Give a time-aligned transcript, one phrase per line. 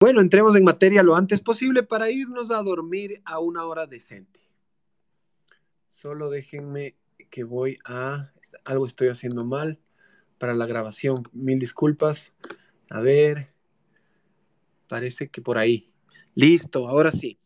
[0.00, 4.40] Bueno, entremos en materia lo antes posible para irnos a dormir a una hora decente.
[5.88, 6.96] Solo déjenme
[7.28, 8.32] que voy a...
[8.64, 9.78] Algo estoy haciendo mal
[10.38, 11.22] para la grabación.
[11.34, 12.32] Mil disculpas.
[12.88, 13.52] A ver.
[14.88, 15.92] Parece que por ahí.
[16.34, 17.38] Listo, ahora sí.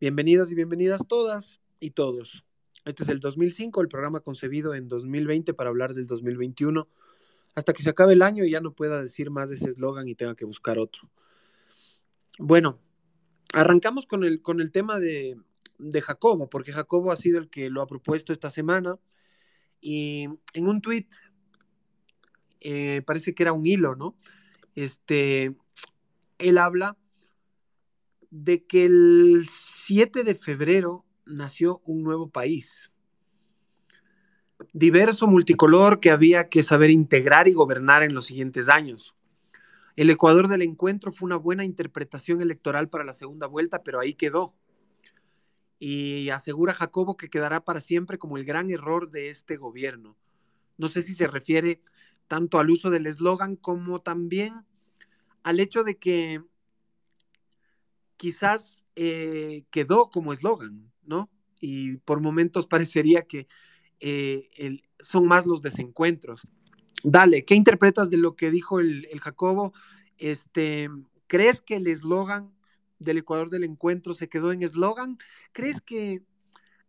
[0.00, 2.44] Bienvenidos y bienvenidas todas y todos.
[2.84, 6.88] Este es el 2005, el programa concebido en 2020 para hablar del 2021,
[7.54, 10.08] hasta que se acabe el año y ya no pueda decir más de ese eslogan
[10.08, 11.08] y tenga que buscar otro.
[12.38, 12.80] Bueno,
[13.52, 15.36] arrancamos con el, con el tema de,
[16.02, 18.98] Jacobo, porque Jacobo ha sido el que lo ha propuesto esta semana.
[19.80, 21.12] Y en un tuit,
[22.60, 24.16] eh, parece que era un hilo, ¿no?
[24.74, 25.54] Este,
[26.38, 26.96] él habla
[28.30, 32.90] de que el 7 de febrero nació un nuevo país,
[34.72, 39.14] diverso, multicolor, que había que saber integrar y gobernar en los siguientes años.
[39.96, 44.14] El Ecuador del encuentro fue una buena interpretación electoral para la segunda vuelta, pero ahí
[44.14, 44.54] quedó.
[45.78, 50.16] Y asegura Jacobo que quedará para siempre como el gran error de este gobierno.
[50.78, 51.80] No sé si se refiere
[52.26, 54.64] tanto al uso del eslogan como también
[55.42, 56.42] al hecho de que
[58.16, 61.30] quizás eh, quedó como eslogan, ¿no?
[61.60, 63.46] Y por momentos parecería que
[64.00, 66.48] eh, son más los desencuentros.
[67.06, 69.74] Dale, ¿qué interpretas de lo que dijo el, Jacobo?
[70.16, 70.88] Este,
[71.26, 72.50] ¿Crees que el eslogan
[72.98, 75.18] del Ecuador del encuentro se quedó en eslogan?
[75.52, 76.22] ¿Crees que,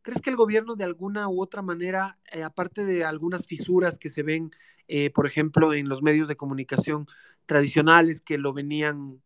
[0.02, 4.08] ¿Crees que el gobierno de alguna u otra manera, eh, aparte de algunas fisuras que
[4.08, 4.52] se ven,
[4.88, 7.08] eh, por ejemplo, en los medios de comunicación
[7.46, 9.22] tradicionales que lo venían,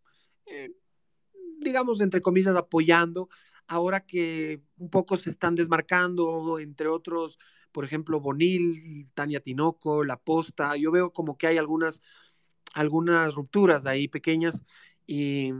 [0.47, 0.71] eh,
[1.59, 3.29] digamos, entre comillas, apoyando,
[3.67, 7.37] ahora que un poco se están desmarcando, entre otros,
[7.71, 12.01] por ejemplo, Bonil, Tania Tinoco, La Posta, yo veo como que hay algunas,
[12.73, 14.63] algunas rupturas ahí pequeñas
[15.05, 15.53] y,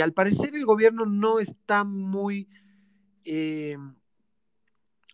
[0.00, 2.48] al parecer el gobierno no está muy,
[3.24, 3.76] eh,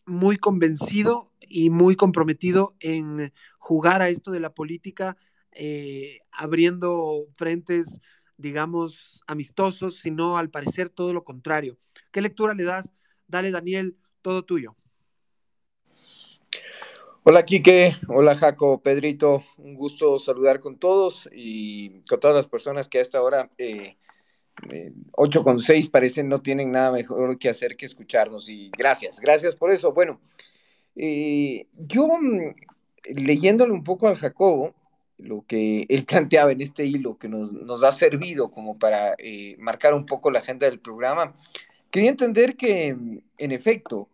[0.07, 5.17] muy convencido y muy comprometido en jugar a esto de la política,
[5.53, 8.01] eh, abriendo frentes,
[8.37, 11.79] digamos, amistosos, sino al parecer todo lo contrario.
[12.11, 12.95] ¿Qué lectura le das?
[13.27, 14.77] Dale, Daniel, todo tuyo.
[17.25, 22.89] Hola Quique, hola Jaco, Pedrito, un gusto saludar con todos y con todas las personas
[22.89, 23.97] que a esta hora, eh,
[24.71, 28.49] eh, 8 con 6, parecen no tienen nada mejor que hacer que escucharnos.
[28.49, 29.93] Y gracias, gracias por eso.
[29.93, 30.21] Bueno,
[30.97, 32.55] eh, yo mm,
[33.15, 34.75] leyéndole un poco al Jacobo,
[35.19, 39.57] lo que él planteaba en este hilo que nos, nos ha servido como para eh,
[39.59, 41.35] marcar un poco la agenda del programa,
[41.93, 44.09] quería entender que en efecto,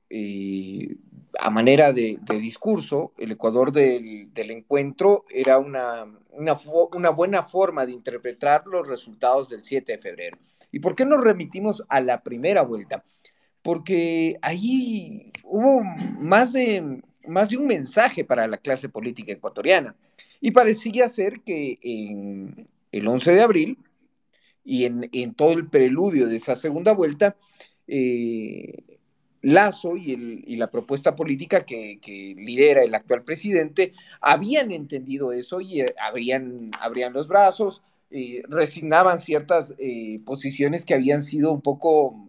[1.39, 8.67] a manera de, discurso, el Ecuador del, encuentro era una, una, buena forma de interpretar
[8.67, 10.39] los resultados del 7 de febrero.
[10.73, 13.05] ¿Y por qué nos remitimos a la primera vuelta?
[13.63, 19.95] Porque ahí hubo más de, más de un mensaje para la clase política ecuatoriana.
[20.41, 23.79] Y parecía ser que en el 11 de abril
[24.69, 27.37] y en, en todo el preludio de esa segunda vuelta,
[27.87, 28.85] eh,
[29.41, 31.99] Lazo y, la propuesta política que,
[32.37, 36.71] lidera el actual presidente habían entendido eso y eh, abrían,
[37.15, 39.75] los brazos, eh, resignaban ciertas
[40.27, 42.29] posiciones que habían sido un poco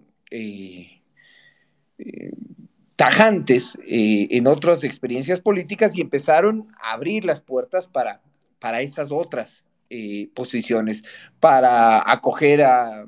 [2.95, 8.21] tajantes en otras experiencias políticas y empezaron a abrir las puertas para,
[8.59, 9.65] para esas otras
[10.33, 11.03] posiciones,
[11.39, 13.05] para acoger a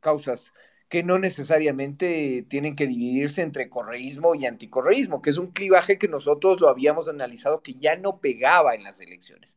[0.00, 0.52] causas
[0.90, 6.08] que no necesariamente tienen que dividirse entre correísmo y anticorreísmo, que es un clivaje que
[6.08, 9.56] nosotros lo habíamos analizado que ya no pegaba en las elecciones.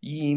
[0.00, 0.36] Y,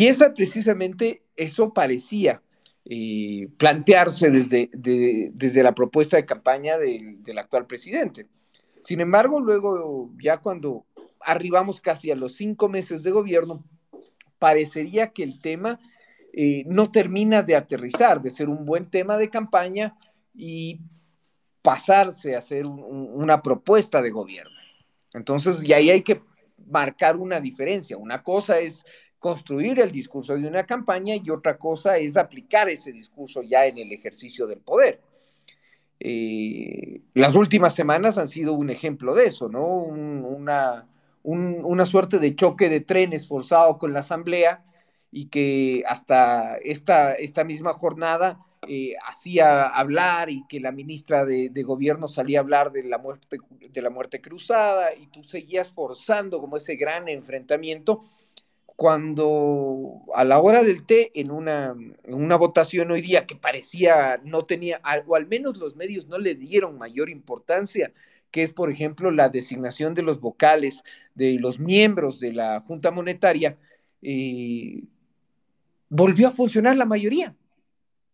[0.00, 2.42] esa precisamente, eso parecía
[2.84, 8.26] eh, plantearse desde, desde la propuesta de campaña del, del actual presidente.
[8.82, 10.86] Sin embargo, luego, ya cuando
[11.20, 13.64] arribamos casi a los cinco meses de gobierno,
[14.38, 15.78] parecería que el tema
[16.32, 19.96] eh, no termina de aterrizar, de ser un buen tema de campaña
[20.34, 20.80] y
[21.62, 24.56] pasarse a ser una propuesta de gobierno.
[25.14, 26.22] Entonces, y ahí hay que
[26.70, 27.96] marcar una diferencia.
[27.96, 28.84] Una cosa es
[29.18, 33.78] construir el discurso de una campaña y otra cosa es aplicar ese discurso ya en
[33.78, 35.00] el ejercicio del poder.
[35.98, 39.66] Eh, las últimas semanas han sido un ejemplo de eso, ¿no?
[39.66, 40.86] una,
[41.26, 44.64] una suerte de choque de trenes forzado con la Asamblea
[45.10, 48.38] y que hasta esta, esta misma jornada
[48.68, 53.38] eh, hacía hablar y que la ministra de, gobierno salía a hablar de la, muerte,
[53.60, 58.04] de la muerte cruzada y tú seguías forzando como ese gran enfrentamiento
[58.76, 61.74] cuando a la hora del té, en una,
[62.04, 66.18] en una votación hoy día que parecía no tenía, o al menos los medios no
[66.18, 67.92] le dieron mayor importancia,
[68.30, 70.82] que es, por ejemplo, la designación de los vocales
[71.14, 73.58] de los miembros de la Junta Monetaria,
[74.02, 74.82] eh,
[75.88, 77.34] volvió a funcionar la mayoría.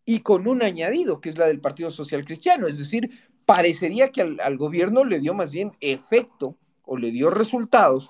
[0.05, 3.09] Y con un añadido, que es la del Partido Social Cristiano, es decir,
[3.45, 8.09] parecería que al, al gobierno le dio más bien efecto o le dio resultados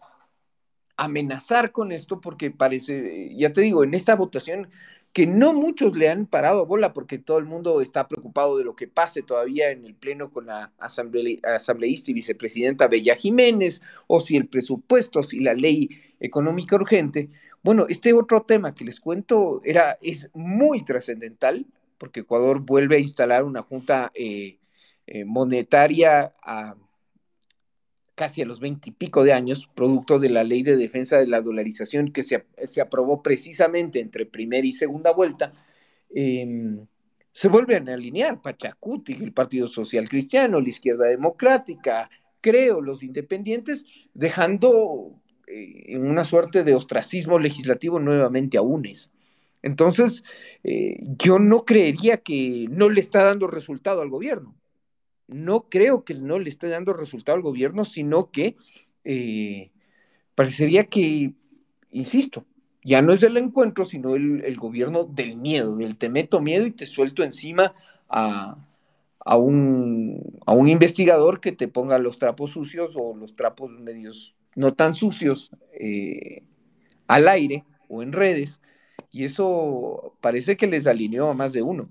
[0.97, 4.69] amenazar con esto porque parece, ya te digo, en esta votación
[5.13, 8.75] que no muchos le han parado bola porque todo el mundo está preocupado de lo
[8.75, 14.35] que pase todavía en el Pleno con la asambleísta y vicepresidenta Bella Jiménez, o si
[14.35, 15.89] el presupuesto, si la ley
[16.19, 17.29] económica urgente.
[17.61, 21.65] Bueno, este otro tema que les cuento era, es muy trascendental
[21.99, 24.57] porque Ecuador vuelve a instalar una junta eh,
[25.05, 26.75] eh, monetaria a
[28.15, 32.11] casi a los veintipico de años, producto de la ley de defensa de la dolarización
[32.11, 35.53] que se, aprobó precisamente entre primera y segunda vuelta,
[36.13, 36.85] em,
[37.31, 42.09] se vuelven a alinear Pachacuti, el Partido Social Cristiano, la Izquierda Democrática,
[42.41, 49.11] creo, los independientes, dejando eh, en una suerte de ostracismo legislativo nuevamente a UNES.
[49.63, 50.23] Entonces,
[50.63, 54.55] eh, yo no creería que no le está dando resultado al gobierno
[55.33, 58.55] no creo que no le esté dando resultado al gobierno, sino que
[59.03, 59.71] eh,
[60.35, 61.33] parecería que,
[61.91, 62.45] insisto,
[62.83, 66.71] ya no es el encuentro, sino el, gobierno del miedo, del te meto miedo y
[66.71, 67.73] te suelto encima
[68.09, 68.57] a,
[69.37, 74.73] un, a un investigador que te ponga los trapos sucios o los trapos medios no
[74.73, 76.43] tan sucios eh,
[77.07, 78.59] al aire o en redes.
[79.11, 81.89] Y eso parece que les alineó a más de uno.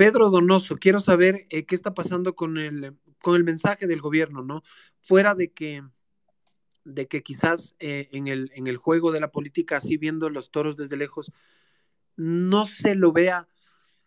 [0.00, 4.42] Pedro Donoso, quiero saber eh, qué está pasando con el, con el mensaje del gobierno,
[4.42, 4.62] ¿no?
[5.02, 5.82] Fuera de que,
[6.84, 10.50] de que quizás eh, en, el, en el juego de la política, así viendo los
[10.50, 11.30] toros desde lejos,
[12.16, 13.46] no se lo vea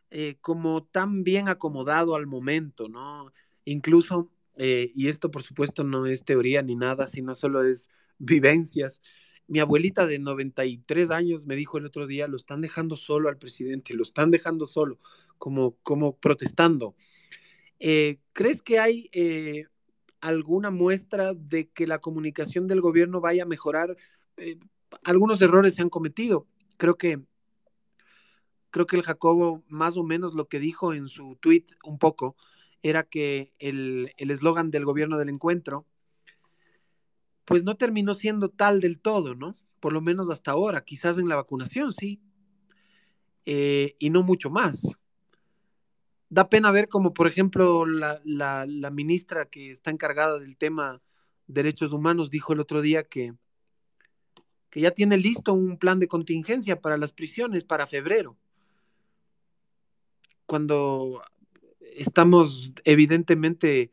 [0.10, 3.32] eh, como tan bien acomodado al momento, ¿no?
[3.64, 9.04] Incluso, y esto por supuesto no es teoría ni nada, sino solo es vivencias.
[9.48, 13.38] Mi abuelita de 93 años me dijo el otro día, lo están dejando solo al
[13.38, 15.00] presidente, lo están dejando solo
[15.38, 16.96] como, como protestando.
[17.80, 19.66] Eh, ¿Crees que hay eh,
[20.22, 23.98] alguna muestra de que la comunicación del gobierno vaya a mejorar?
[24.38, 24.58] Eh,
[25.04, 26.48] algunos errores se han cometido.
[26.78, 27.22] Creo que
[28.70, 32.36] creo que el Jacobo más o menos lo que dijo en su tweet un poco
[32.82, 35.86] era que el eslogan del gobierno del encuentro
[37.46, 39.56] pues no terminó siendo tal del todo, ¿no?
[39.80, 42.22] Por lo menos hasta ahora, quizás en la vacunación sí,
[43.46, 44.82] y no mucho más.
[46.30, 51.02] Da pena ver como, por ejemplo, la, ministra que está encargada del tema
[51.46, 53.34] derechos humanos dijo el otro día que,
[54.70, 58.38] que ya tiene listo un plan de contingencia para las prisiones para febrero,
[60.46, 61.22] cuando
[61.82, 63.92] estamos evidentemente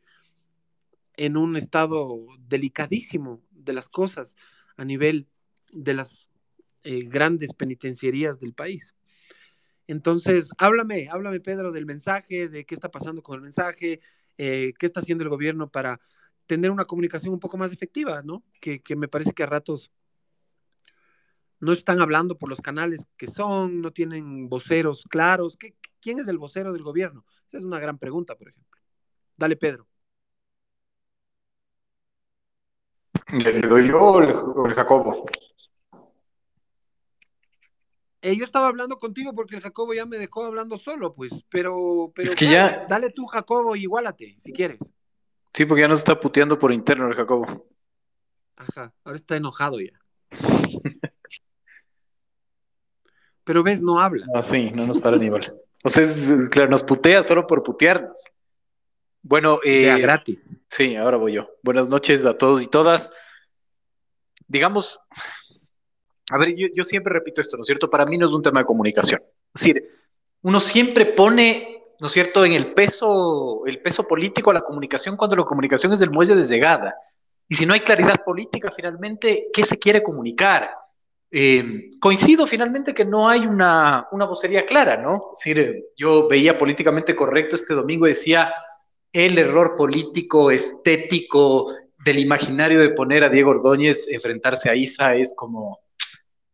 [1.20, 4.36] en un estado delicadísimo de las cosas
[4.78, 5.28] a nivel
[5.70, 6.30] de las
[6.82, 8.96] eh, grandes penitenciarías del país.
[9.86, 14.00] Entonces, háblame, háblame Pedro del mensaje, de qué está pasando con el mensaje,
[14.38, 16.00] eh, qué está haciendo el gobierno para
[16.46, 18.42] tener una comunicación un poco más efectiva, ¿no?
[18.58, 19.92] Que, me parece que a ratos
[21.58, 25.58] no están hablando por los canales que son, no tienen voceros claros.
[26.00, 27.26] ¿Quién es el vocero del gobierno?
[27.46, 28.80] Esa es una gran pregunta, por ejemplo.
[29.36, 29.89] Dale, Pedro.
[33.32, 35.26] Le doy yo el Jacobo.
[38.22, 42.12] Eh, yo estaba hablando contigo porque el Jacobo ya me dejó hablando solo, pues, pero,
[42.14, 42.84] pero que ya...
[42.86, 44.92] dale tú, Jacobo, igualate, si quieres.
[45.54, 47.66] Sí, porque ya nos está puteando por interno el Jacobo.
[48.56, 49.98] Ajá, ahora está enojado ya.
[53.44, 54.26] pero ves, no habla.
[54.34, 55.54] Ah, sí, no nos para ni igual.
[55.82, 56.06] O sea,
[56.50, 58.22] claro, nos putea solo por putearnos.
[59.22, 60.56] Bueno, eh, gratis.
[60.70, 61.50] Sí, ahora voy yo.
[61.62, 63.10] Buenas noches a todos y todas.
[64.48, 65.00] Digamos,
[66.30, 67.90] a ver, yo, siempre repito esto, ¿no es cierto?
[67.90, 69.20] Para mí no es un tema de comunicación.
[69.54, 69.90] Es decir,
[70.42, 75.16] uno siempre pone, ¿no es cierto?, en el peso, el peso político a la comunicación
[75.16, 76.94] cuando la comunicación es del muelle de llegada.
[77.48, 80.70] Y si no hay claridad política, finalmente, ¿qué se quiere comunicar?
[81.32, 85.30] Eh, coincido finalmente que no hay una, una vocería clara, ¿no?
[85.32, 88.52] Es decir, yo veía políticamente correcto este domingo y decía,
[89.12, 91.74] el error político, estético,
[92.04, 95.80] del imaginario de poner a Diego Ordóñez enfrentarse a Isa es como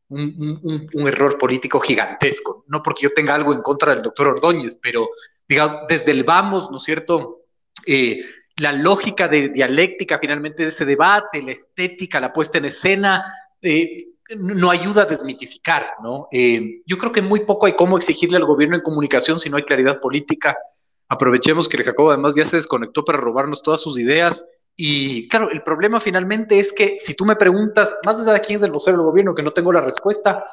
[0.08, 2.64] un, error político gigantesco.
[2.68, 5.08] No porque yo tenga algo en contra del doctor Ordóñez, pero
[5.48, 7.42] digamos, desde el vamos, ¿no es cierto?
[7.86, 8.20] Eh,
[8.56, 13.24] la lógica de dialéctica finalmente de ese debate, la estética, la puesta en escena,
[13.60, 14.06] eh,
[14.38, 16.26] no ayuda a desmitificar, ¿no?
[16.32, 19.56] Eh, yo creo que muy poco hay cómo exigirle al gobierno en comunicación si no
[19.56, 20.56] hay claridad política.
[21.08, 24.44] Aprovechemos que el Jacobo además ya se desconectó para robarnos todas sus ideas.
[24.74, 28.56] Y claro, el problema finalmente es que si tú me preguntas, más allá de quién
[28.56, 30.44] es el vocero del gobierno, que no tengo la respuesta,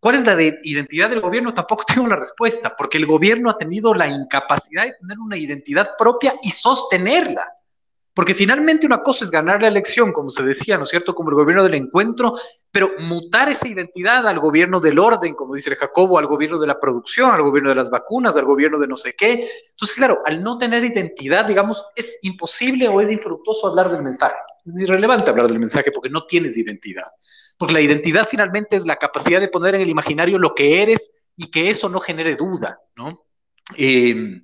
[0.00, 1.52] ¿cuál es la de identidad del gobierno?
[1.52, 5.90] Tampoco tengo la respuesta, porque el gobierno ha tenido la incapacidad de tener una identidad
[5.98, 7.57] propia y sostenerla.
[8.18, 11.30] Porque finalmente una cosa es ganar la elección, como se decía, ¿no es cierto?, como
[11.30, 12.34] el gobierno del encuentro,
[12.68, 16.80] pero mutar esa identidad al gobierno del orden, como dice Jacobo, al gobierno de la
[16.80, 19.48] producción, al gobierno de las vacunas, al gobierno de no sé qué.
[19.68, 24.34] Entonces, claro, al no tener identidad, digamos, es imposible o es infructuoso hablar del mensaje.
[24.64, 27.06] Es irrelevante hablar del mensaje porque no tienes identidad.
[27.56, 31.12] Porque la identidad finalmente es la capacidad de poner en el imaginario lo que eres
[31.36, 33.26] y que eso no genere duda, ¿no?
[33.76, 34.42] Eh,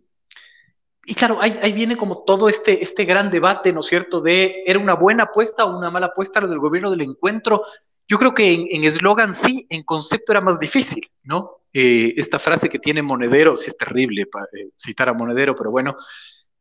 [1.06, 4.78] y claro, ahí, viene como todo este, este gran debate, ¿no es cierto?, de ¿era
[4.78, 7.62] una buena apuesta o una mala apuesta lo del gobierno del encuentro?
[8.08, 11.58] Yo creo que en eslogan sí, en concepto era más difícil, ¿no?
[11.72, 15.96] Eh, esta frase que tiene Monedero, sí es terrible eh, citar a Monedero, pero bueno,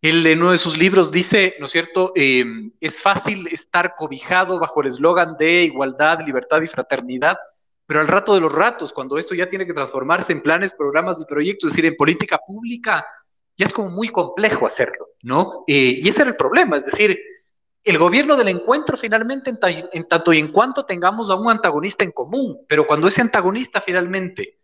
[0.01, 4.59] él en uno de sus libros dice, ¿no es cierto?, em, es fácil estar cobijado
[4.59, 7.37] bajo el eslogan de igualdad, libertad y fraternidad,
[7.85, 11.21] pero al rato de los ratos, cuando esto ya tiene que transformarse en planes, programas
[11.21, 13.05] y proyectos, es decir, en política pública,
[13.57, 15.63] ya es como muy complejo hacerlo, ¿no?
[15.67, 17.19] Eh, y ese era el problema, es decir,
[17.83, 19.49] el gobierno del encuentro finalmente,
[19.91, 23.81] en, tanto y en cuanto tengamos a un antagonista en común, pero cuando ese antagonista
[23.81, 24.57] finalmente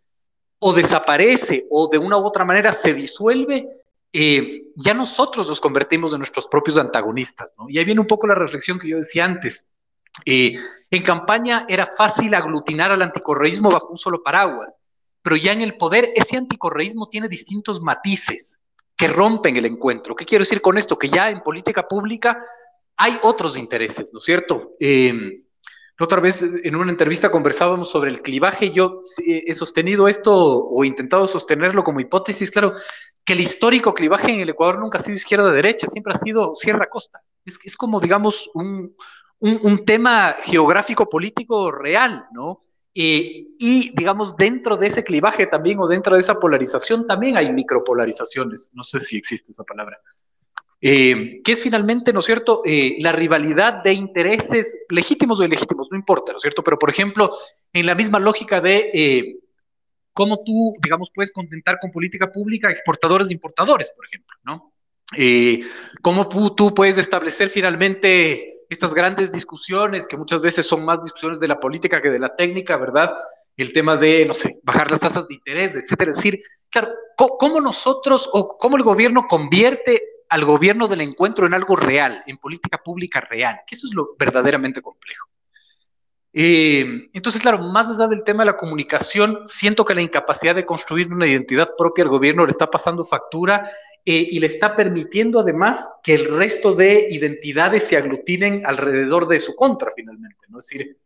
[0.58, 3.68] o desaparece o de una u otra manera se disuelve,
[4.12, 7.68] eh, ya nosotros nos convertimos en nuestros propios antagonistas, ¿no?
[7.68, 9.66] Y ahí viene un poco la reflexión que yo decía antes.
[10.24, 10.58] Eh,
[10.90, 14.76] en campaña era fácil aglutinar al anticorreísmo bajo un solo paraguas,
[15.22, 18.50] pero ya en el poder ese anticorreísmo tiene distintos matices
[19.00, 20.14] que rompen el encuentro.
[20.14, 20.98] ¿Qué quiero decir con esto?
[20.98, 22.44] Que ya en política pública
[22.98, 24.72] hay otros intereses, ¿no es cierto?
[24.78, 25.40] Eh,
[25.98, 28.72] otra vez en una entrevista conversábamos sobre el clivaje.
[28.72, 32.74] Yo he sostenido esto o intentado sostenerlo como hipótesis, claro,
[33.24, 37.22] que el histórico clivaje en el Ecuador nunca ha sido izquierda-derecha, siempre ha sido sierra-costa.
[37.46, 38.94] Es, es como, digamos, un,
[39.38, 42.64] un, un tema geográfico-político real, ¿no?
[42.94, 47.52] Eh, y digamos, dentro de ese clivaje también o dentro de esa polarización también hay
[47.52, 50.00] micropolarizaciones, no sé si existe esa palabra,
[50.80, 55.88] eh, que es finalmente, ¿no es cierto?, eh, la rivalidad de intereses legítimos o ilegítimos,
[55.90, 56.64] no importa, ¿no es cierto?
[56.64, 57.30] Pero, por ejemplo,
[57.72, 59.38] en la misma lógica de
[60.12, 64.72] cómo tú, digamos, puedes contentar con política pública exportadores e importadores, por ejemplo, ¿no?
[66.02, 71.48] cómo tú puedes establecer finalmente estas grandes discusiones, que muchas veces son más discusiones de
[71.48, 73.12] la política que de la técnica, ¿verdad?
[73.56, 76.12] El tema de, no sé, bajar las tasas de interés, etcétera.
[76.12, 81.54] Es decir, claro, ¿cómo nosotros o cómo el gobierno convierte al gobierno del encuentro en
[81.54, 83.60] algo real, en política pública real?
[83.66, 85.28] Que eso es lo verdaderamente complejo.
[86.32, 90.64] Eh, entonces, claro, más allá del tema de la comunicación, siento que la incapacidad de
[90.64, 93.68] construir una identidad propia al gobierno le está pasando factura
[94.04, 99.40] eh, y le está permitiendo además que el resto de identidades se aglutinen alrededor de
[99.40, 100.58] su contra finalmente, ¿no?
[100.58, 100.96] Es decir,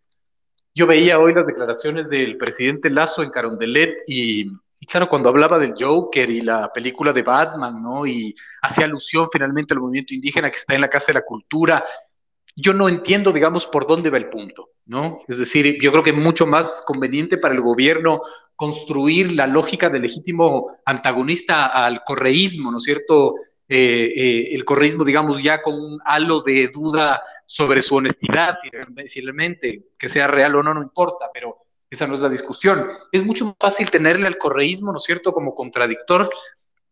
[0.74, 5.58] yo veía hoy las declaraciones del presidente Lazo en Carondelet y, y claro, cuando hablaba
[5.58, 8.06] del Joker y la película de Batman, ¿no?
[8.06, 11.84] Y hacía alusión finalmente al movimiento indígena que está en la Casa de la Cultura,
[12.56, 15.20] yo no entiendo, digamos, por dónde va el punto, ¿no?
[15.26, 18.22] Es decir, yo creo que es mucho más conveniente para el gobierno
[18.54, 23.34] construir la lógica del legítimo antagonista al correísmo, ¿no es cierto?
[23.68, 28.58] Eh, eh, el correísmo, digamos, ya con un halo de duda sobre su honestidad,
[29.08, 31.56] finalmente, que sea real o no, no importa, pero
[31.90, 32.88] esa no es la discusión.
[33.10, 36.30] Es mucho más fácil tenerle al correísmo, ¿no es cierto?, como contradictor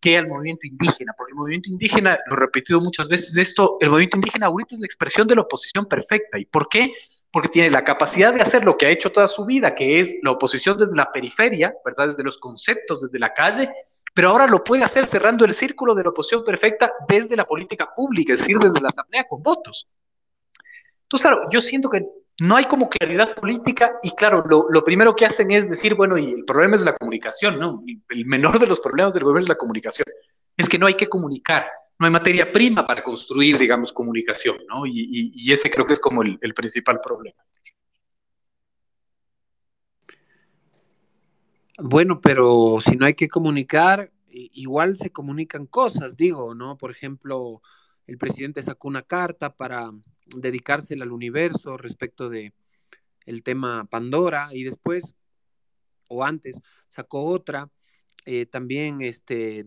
[0.03, 3.89] que al movimiento indígena, porque el movimiento indígena, lo he repetido muchas veces esto, el
[3.89, 6.41] movimiento indígena ahorita es la expresión de la oposición perfecta.
[6.41, 6.93] ¿Y por qué?
[7.31, 10.17] Porque tiene la capacidad de hacer lo que ha hecho toda su vida, que es
[10.23, 12.09] la oposición desde la periferia, ¿verdad?
[12.09, 13.71] Desde los conceptos, desde la calle,
[14.13, 17.95] pero ahora lo puede hacer cerrando el círculo de la oposición perfecta desde la política
[17.95, 19.89] pública, es decir, desde la asamblea con votos.
[21.05, 22.05] Entonces, claro, yo siento que
[22.41, 26.33] no hay como claridad política y claro, lo, primero que hacen es decir, bueno, y
[26.33, 27.85] el problema es la comunicación, ¿no?
[28.09, 30.07] El menor de los problemas del gobierno es la comunicación.
[30.57, 34.87] Es que no hay que comunicar, no hay materia prima para construir, digamos, comunicación, ¿no?
[34.87, 37.43] Y, ese creo que es como el, el principal problema.
[41.79, 46.77] Bueno, pero si no hay que comunicar, igual se comunican cosas, digo, ¿no?
[46.77, 47.61] Por ejemplo,
[48.07, 49.91] el presidente sacó una carta para
[50.27, 52.53] dedicársela al universo respecto de
[53.27, 55.15] el tema Pandora y después
[56.09, 57.71] o antes sacó otra
[58.25, 59.67] eh, también este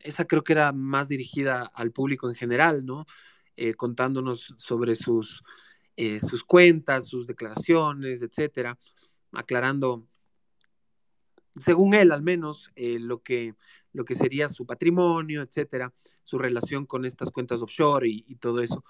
[0.00, 3.06] esa creo que era más dirigida al público en general no
[3.54, 5.44] eh, contándonos sobre sus,
[5.96, 8.78] eh, sus cuentas, sus declaraciones, etcétera,
[9.30, 10.06] aclarando,
[11.60, 13.54] según él al menos, lo, que,
[13.92, 15.92] lo que sería su patrimonio, etcétera,
[16.24, 18.84] su relación con estas cuentas offshore y, todo eso.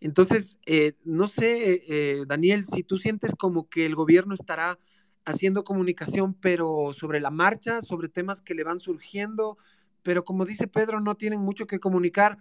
[0.00, 0.58] Entonces,
[1.04, 4.78] no sé, Daniel, si tú sientes como que el gobierno estará
[5.24, 9.58] haciendo comunicación, pero sobre la marcha, sobre temas que le van surgiendo,
[10.02, 12.38] pero como dice Pedro, no tienen mucho que comunicar.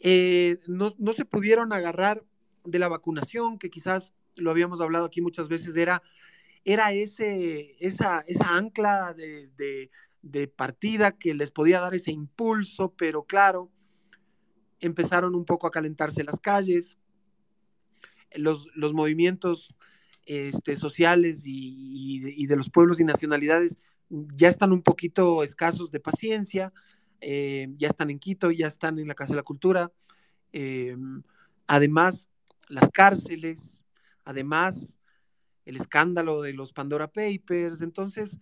[0.00, 2.24] Eh, no, se pudieron agarrar
[2.64, 6.02] de la vacunación, que quizás lo habíamos hablado aquí muchas veces, era,
[6.64, 9.50] era ese, esa, esa ancla de,
[10.22, 13.70] de, partida que les podía dar ese impulso, pero claro,
[14.84, 16.98] empezaron un poco a calentarse las calles,
[18.34, 19.74] los, los movimientos
[20.26, 23.78] este, sociales y, de los pueblos y nacionalidades
[24.10, 26.72] ya están un poquito escasos de paciencia,
[27.20, 29.90] eh, ya están en Quito, ya están en la Casa de la Cultura.
[30.52, 30.96] Eh,
[31.66, 32.28] además,
[32.68, 33.82] las cárceles,
[34.24, 34.98] además,
[35.64, 37.80] el escándalo de los Pandora Papers.
[37.80, 38.38] Entonces,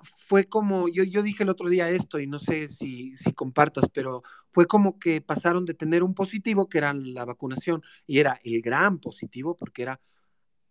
[0.00, 3.88] fue como, yo, yo dije el otro día esto y no sé si, si compartas,
[3.92, 8.40] pero fue como que pasaron de tener un positivo, que era la vacunación, y era
[8.44, 10.00] el gran positivo, porque era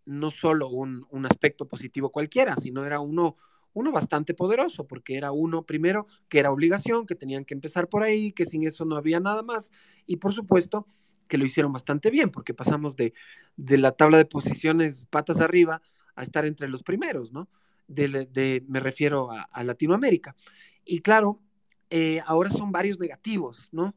[0.08, 3.36] no solo un, aspecto positivo cualquiera, sino era uno,
[3.74, 8.02] uno bastante poderoso, porque era uno primero que era obligación, que tenían que empezar por
[8.02, 9.70] ahí, que sin eso no había nada más,
[10.06, 10.86] y por supuesto
[11.28, 13.12] que lo hicieron bastante bien, porque pasamos de,
[13.56, 15.82] la tabla de posiciones patas arriba
[16.16, 17.48] a estar entre los primeros, ¿no?
[17.88, 20.36] De, me refiero a, Latinoamérica.
[20.84, 21.40] Y claro,
[21.90, 23.96] eh, ahora son varios negativos, ¿no?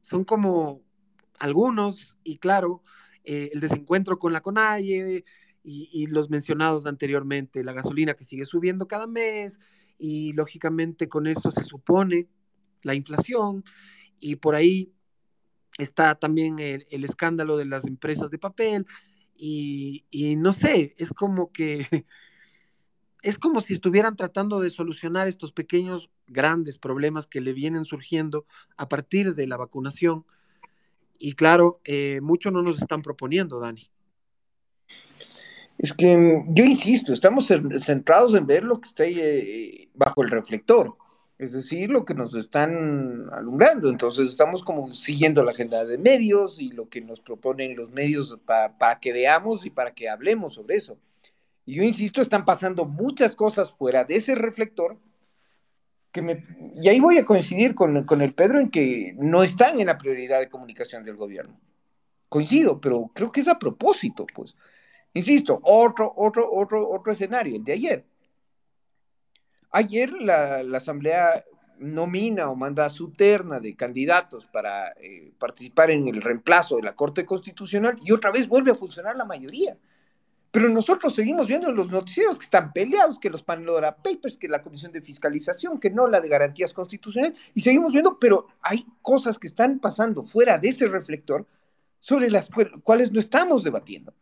[0.00, 0.82] Son como
[1.38, 2.82] algunos, y claro,
[3.24, 5.24] eh, el desencuentro con la CONAIE,
[5.68, 9.60] y, los mencionados anteriormente, la gasolina que sigue subiendo cada mes
[9.98, 12.28] y lógicamente con eso se supone
[12.82, 13.64] la inflación
[14.18, 14.92] y por ahí
[15.78, 18.86] está también el, escándalo de las empresas de papel
[19.36, 20.04] y,
[20.38, 21.86] no sé, es como que
[23.22, 28.46] es como si estuvieran tratando de solucionar estos pequeños grandes problemas que le vienen surgiendo
[28.76, 30.24] a partir de la vacunación.
[31.18, 33.90] Y claro, eh, mucho no nos están proponiendo, Dani.
[35.78, 37.46] Es que mm, yo insisto, estamos
[37.80, 40.96] centrados en ver lo que está eh, bajo el reflector,
[41.38, 43.88] es decir, lo que nos están alumbrando.
[43.88, 48.38] Entonces estamos como siguiendo la agenda de medios y lo que nos proponen los medios
[48.44, 50.98] para que veamos y para que hablemos sobre eso.
[51.68, 54.96] Y yo insisto, están pasando muchas cosas fuera de ese reflector.
[56.10, 56.46] Que me,
[56.80, 59.98] y ahí voy a coincidir con, con el Pedro en que no están en la
[59.98, 61.60] prioridad de comunicación del gobierno.
[62.30, 64.56] Coincido, pero creo que es a propósito, pues.
[65.12, 68.04] Insisto, otro, otro, otro, otro escenario, el de ayer.
[69.70, 71.44] Ayer la, Asamblea
[71.78, 76.96] nomina o manda su terna de candidatos para eh, participar en el reemplazo de la
[76.96, 79.76] Corte Constitucional y otra vez vuelve a funcionar la mayoría.
[80.50, 84.48] Pero nosotros seguimos viendo en los noticieros que están peleados, que los Pandora Papers, que
[84.48, 88.86] la Comisión de Fiscalización, que no la de Garantías Constitucionales, y seguimos viendo, pero hay
[89.02, 91.46] cosas que están pasando fuera de ese reflector
[92.00, 92.48] sobre las
[92.82, 94.14] cuales no estamos debatiendo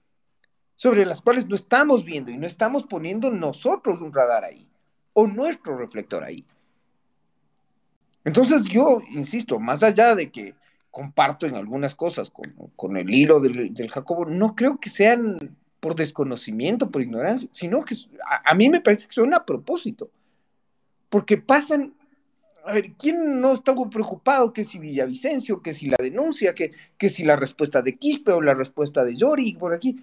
[0.76, 4.68] sobre las cuales no estamos viendo y no estamos poniendo nosotros un radar ahí
[5.14, 6.44] o nuestro reflector ahí.
[8.24, 10.54] Entonces yo, insisto, más allá de que
[10.90, 16.90] comparto en algunas cosas con, el hilo del, Jacobo, no creo que sean por desconocimiento,
[16.90, 17.94] por ignorancia, sino que
[18.44, 20.10] a, mí me parece que son a propósito,
[21.08, 21.94] porque pasan,
[22.64, 27.08] a ver, ¿quién no estaba preocupado que si Villavicencio, que si la denuncia, que, que
[27.08, 30.02] si la respuesta de Quispe o la respuesta de Yori por aquí?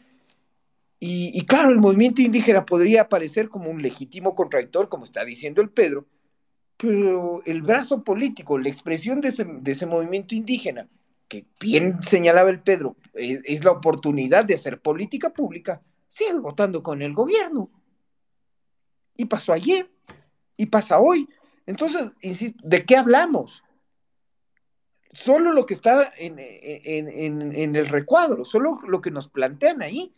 [1.01, 5.69] Y, claro, el movimiento indígena podría aparecer como un legítimo contradictor, como está diciendo el
[5.69, 6.05] Pedro,
[6.77, 9.33] pero el brazo político, la expresión de
[9.65, 10.87] ese, movimiento indígena,
[11.33, 17.01] que bien señalaba el Pedro, es, la oportunidad de hacer política pública, sigue votando con
[17.01, 17.71] el gobierno.
[19.17, 19.89] Y pasó ayer,
[20.57, 21.27] y pasa hoy.
[21.65, 22.11] Entonces,
[22.63, 23.63] ¿de qué hablamos?
[25.11, 30.13] Solo lo que está en, en el recuadro, solo lo que nos plantean ahí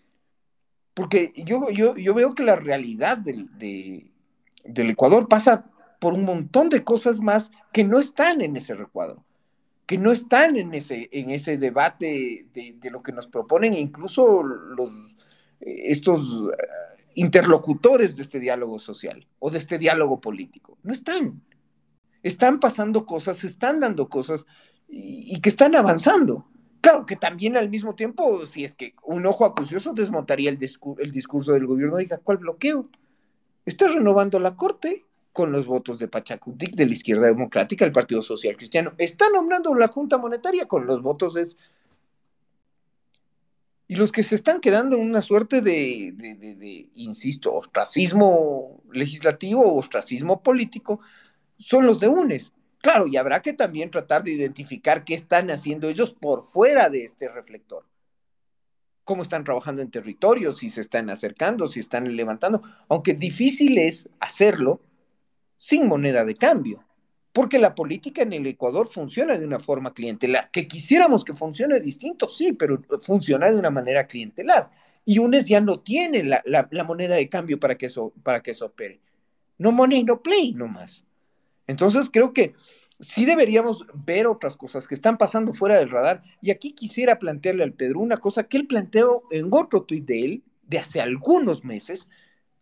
[0.96, 6.70] porque yo, yo, yo veo que la realidad del, del Ecuador pasa por un montón
[6.70, 9.24] de cosas más que no están en ese recuadro,
[9.86, 14.92] que no están en ese, en ese debate de, lo que nos proponen, incluso los,
[15.60, 20.78] estos eh, interlocutores de este diálogo social o de este diálogo político.
[20.84, 21.42] No están.
[22.24, 24.48] Están pasando cosas, están dando cosas
[24.88, 26.48] y que están avanzando.
[26.86, 30.60] Claro que también al mismo tiempo, si es que un ojo acucioso desmontaría el,
[31.00, 32.90] el discurso del gobierno, diga, ¿cuál bloqueo?
[33.66, 35.04] Está renovando la Corte
[35.36, 38.94] con los votos de Pachacutic, de la izquierda democrática, el Partido Social Cristiano.
[38.98, 41.58] Está nombrando la Junta Monetaria con los votos
[43.90, 50.42] Y los que se están quedando en una suerte de, de insisto, ostracismo legislativo ostracismo
[50.42, 51.02] político
[51.58, 52.54] son los de UNES.
[52.78, 57.04] Claro, y habrá que también tratar de identificar qué están haciendo ellos por fuera de
[57.04, 57.84] este reflector.
[59.04, 64.08] Cómo están trabajando en territorio, si se están acercando, si están levantando, aunque difícil es
[64.22, 64.80] hacerlo
[65.58, 66.84] sin moneda de cambio,
[67.32, 70.50] porque la política en el Ecuador funciona de una forma clientelar.
[70.52, 74.72] Que quisiéramos que funcione distinto, sí, pero funciona de una manera clientelar.
[75.04, 76.44] Y UNES ya no tiene la,
[76.88, 79.02] moneda de cambio para que, eso, para que eso opere.
[79.58, 81.06] No money, no play nomás.
[81.68, 82.54] Entonces creo que
[83.00, 86.24] sí deberíamos ver otras cosas que están pasando fuera del radar.
[86.42, 90.26] Y aquí quisiera plantearle al Pedro una cosa que él planteó en otro tuit de
[90.26, 92.08] él, de hace algunos meses,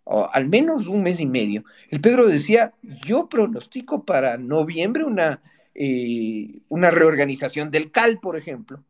[0.05, 1.63] al menos un mes y medio.
[1.89, 2.73] El Pedro decía,
[3.05, 5.41] yo pronostico para noviembre una,
[5.75, 8.83] eh, una reorganización del CAL, por ejemplo.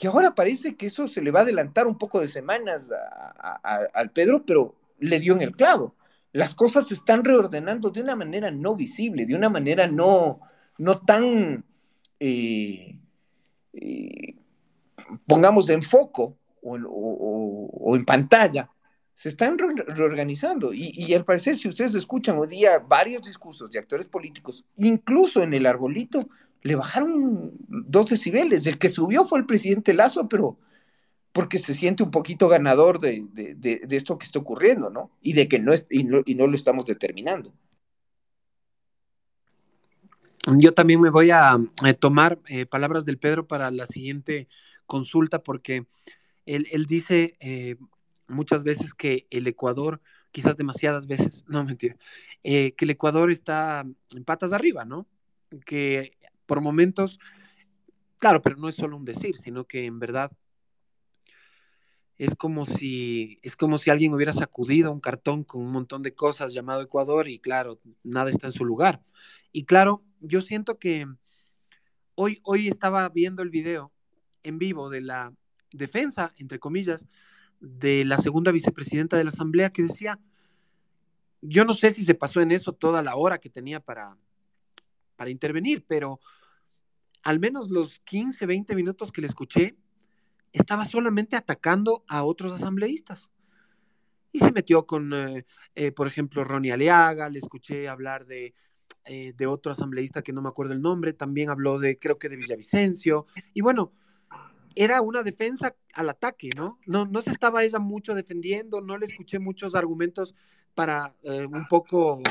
[0.00, 2.90] Y ahora parece que eso se le va a adelantar un poco de semanas
[3.52, 5.94] al Pedro, pero le dio en el clavo
[6.32, 10.40] las cosas se están reordenando de una manera no visible, de una manera no,
[10.78, 11.64] no tan,
[12.20, 12.96] eh,
[13.72, 14.36] eh,
[15.26, 18.70] pongamos en foco o, en pantalla.
[19.20, 23.78] Se están reorganizando y, y, al parecer si ustedes escuchan hoy día varios discursos de
[23.78, 26.26] actores políticos, incluso en el arbolito,
[26.62, 28.64] le bajaron dos decibeles.
[28.64, 30.56] El que subió fue el presidente Lazo, pero
[31.32, 33.28] porque se siente un poquito ganador de,
[33.90, 35.10] esto que está ocurriendo, ¿no?
[35.20, 37.52] Y de que no, es, y no, lo estamos determinando.
[40.56, 41.58] Yo también me voy a,
[41.98, 44.48] tomar eh, palabras del Pedro para la siguiente
[44.86, 45.84] consulta, porque
[46.46, 47.76] él, dice eh,
[48.30, 50.00] muchas veces que el Ecuador,
[50.32, 51.96] quizás demasiadas veces, no mentira,
[52.42, 55.06] eh, que el Ecuador está en patas arriba, ¿no?
[55.66, 56.16] Que
[56.46, 57.18] por momentos,
[58.18, 60.32] claro, pero no es solo un decir, sino que en verdad
[62.20, 66.14] es como si, es como si alguien hubiera sacudido un cartón con un montón de
[66.14, 69.02] cosas llamado Ecuador y claro, nada está en su lugar.
[69.52, 71.06] Y claro, yo siento que
[72.14, 73.90] hoy, hoy estaba viendo el video
[74.42, 75.32] en vivo de la
[75.72, 77.06] defensa, entre comillas,
[77.60, 80.18] de la segunda vicepresidenta de la Asamblea que decía,
[81.42, 84.16] yo no sé si se pasó en eso toda la hora que tenía para,
[85.16, 86.20] para intervenir, pero
[87.22, 89.76] al menos los 15, 20 minutos que le escuché,
[90.52, 93.30] estaba solamente atacando a otros asambleístas.
[94.32, 95.44] Y se metió con, eh,
[95.74, 98.54] eh, por ejemplo, Ronnie Aliaga, le escuché hablar de,
[99.04, 102.28] eh, de otro asambleísta que no me acuerdo el nombre, también habló de, creo que
[102.28, 103.92] de Villavicencio, y bueno,
[104.74, 106.78] era una defensa al ataque, ¿no?
[106.86, 110.34] No, no se estaba ella mucho defendiendo, no le escuché muchos argumentos
[110.74, 112.22] para un poco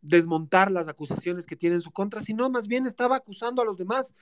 [0.00, 3.76] desmontar las acusaciones que tiene en su contra, sino más bien estaba acusando a los
[3.76, 4.14] demás.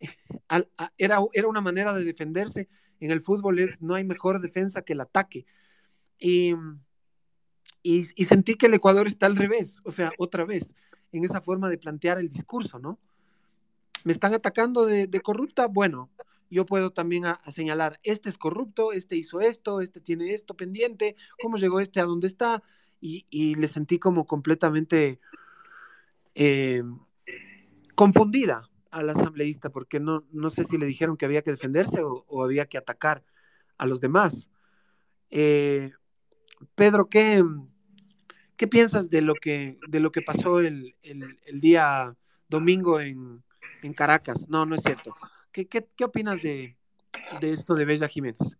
[0.98, 2.68] era, era una manera de defenderse
[3.00, 5.46] en el fútbol es no hay mejor defensa que el ataque.
[6.18, 6.54] Y,
[7.82, 10.74] y, sentí que el Ecuador está al revés, o sea, otra vez,
[11.12, 12.98] en esa forma de plantear el discurso, ¿no?
[14.04, 16.10] Me están atacando de, corrupta, bueno,
[16.54, 21.56] yo puedo también señalar, este es corrupto, este hizo esto, este tiene esto pendiente, cómo
[21.56, 22.62] llegó este a dónde está,
[23.00, 25.20] y, le sentí como completamente
[26.34, 26.82] eh,
[27.94, 32.44] confundida, al asambleísta, porque no, no sé si le dijeron que había que defenderse o,
[32.44, 33.24] había que atacar
[33.76, 34.48] a los demás.
[35.30, 35.90] Eh,
[36.76, 37.44] Pedro, ¿qué,
[38.56, 40.94] ¿qué piensas de lo que, de lo que pasó el,
[41.52, 42.16] día
[42.48, 43.42] domingo en,
[43.94, 44.48] Caracas?
[44.48, 45.12] No, no es cierto.
[45.54, 46.76] ¿Qué, qué, opinas de,
[47.40, 48.56] de esto de Bella Jiménez?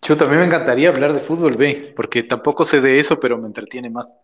[0.00, 3.48] Yo también me encantaría hablar de fútbol B, porque tampoco sé de eso, pero me
[3.48, 4.16] entretiene más.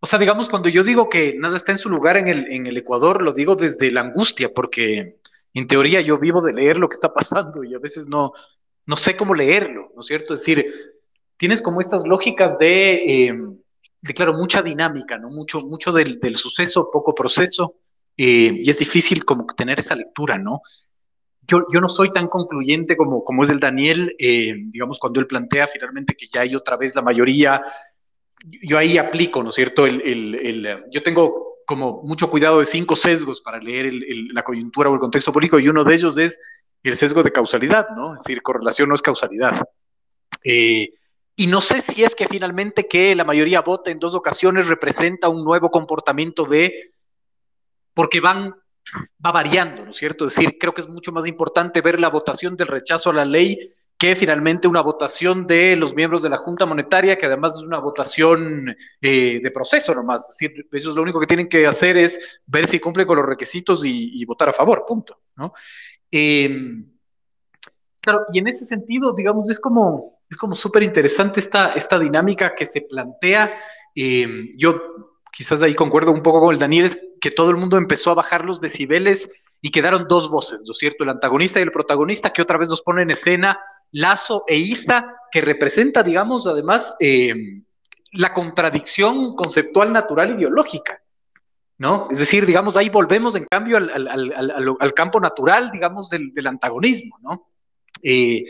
[0.00, 2.66] O sea, digamos, cuando yo digo que nada está en su lugar en el, en
[2.66, 5.18] el Ecuador, lo digo desde la angustia, porque
[5.52, 8.32] en teoría yo vivo de leer lo que está pasando y a veces no,
[8.86, 10.32] no sé cómo leerlo, ¿no es cierto?
[10.32, 10.72] Es decir,
[11.36, 13.38] tienes como estas lógicas de, eh,
[14.00, 15.28] de claro, mucha dinámica, ¿no?
[15.28, 17.74] Mucho, mucho del, del suceso, poco proceso,
[18.18, 20.60] eh, y es difícil como tener esa lectura, ¿no?
[21.46, 25.26] Yo, yo no soy tan concluyente como, como es el Daniel, eh, digamos, cuando él
[25.26, 27.62] plantea finalmente que ya hay otra vez la mayoría
[28.44, 29.86] yo ahí aplico, ¿no es cierto?
[29.86, 33.92] El, yo tengo como mucho cuidado de cinco sesgos para leer
[34.32, 36.40] la coyuntura o el contexto político y uno de ellos es
[36.82, 38.14] el sesgo de causalidad, ¿no?
[38.14, 39.62] Es decir, correlación no es causalidad.
[40.44, 40.90] Eh,
[41.36, 45.28] y no sé si es que finalmente que la mayoría vote en dos ocasiones representa
[45.28, 46.72] un nuevo comportamiento de,
[47.98, 48.54] porque van,
[49.26, 50.26] va variando, ¿no es cierto?
[50.26, 53.24] Es decir, creo que es mucho más importante ver la votación del rechazo a la
[53.24, 57.64] ley que finalmente una votación de los miembros de la Junta Monetaria, que además es
[57.64, 60.30] una votación eh, de proceso nomás.
[60.30, 63.26] Es decir, ellos lo único que tienen que hacer es ver si cumple con los
[63.26, 65.20] requisitos y, votar a favor, punto.
[65.34, 65.52] ¿no?
[66.08, 66.86] Em,
[68.00, 72.54] Claro, y en ese sentido, digamos, es como, es como súper interesante esta, esta dinámica
[72.54, 73.58] que se plantea.
[73.92, 77.76] Eh, yo quizás ahí concuerdo un poco con el Daniel, es que todo el mundo
[77.76, 79.28] empezó a bajar los decibeles
[79.60, 81.04] y quedaron dos voces, ¿no es cierto?
[81.04, 83.58] El antagonista y el protagonista, que otra vez nos pone en escena
[83.92, 87.34] Lazo e Isa, que representa, digamos, además, eh,
[88.12, 91.02] la contradicción conceptual natural ideológica,
[91.78, 92.08] ¿no?
[92.10, 97.48] Es decir, digamos, ahí volvemos en cambio al, campo natural, digamos, del, antagonismo, ¿no?
[98.02, 98.44] Eh,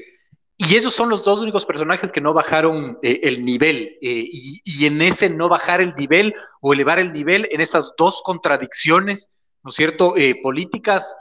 [0.58, 3.96] y esos son los dos únicos personajes que no bajaron eh, el nivel.
[4.00, 8.20] y, y, en ese no bajar el nivel o elevar el nivel, en esas dos
[8.24, 9.30] contradicciones,
[9.62, 11.16] ¿no es cierto?, políticas,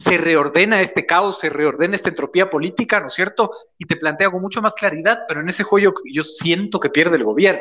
[0.00, 3.50] se reordena este caos, se reordena esta entropía política, ¿no es cierto?
[3.76, 7.18] Y te plantea con mucho más claridad, pero en ese juego yo siento que pierde
[7.18, 7.60] el gobierno.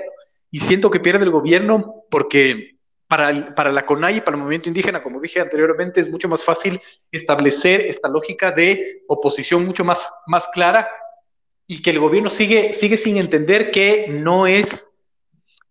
[0.49, 2.78] Y siento que pierde el gobierno porque
[3.09, 6.43] para, para la CONAI y para el movimiento indígena, como dije anteriormente, es mucho más
[6.43, 6.79] fácil
[7.11, 10.87] establecer esta lógica de oposición mucho más, más clara
[11.67, 14.87] y que el gobierno sigue, sigue sin entender que no es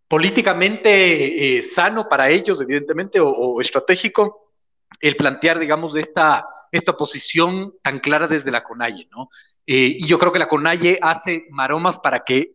[0.08, 4.52] políticamente eh, sano para ellos, evidentemente, o, o estratégico,
[5.00, 9.30] el plantear, digamos, esta esta posición tan clara desde la CONAIE, ¿no?
[9.66, 12.54] Eh, y yo creo que la CONAIE hace maromas para que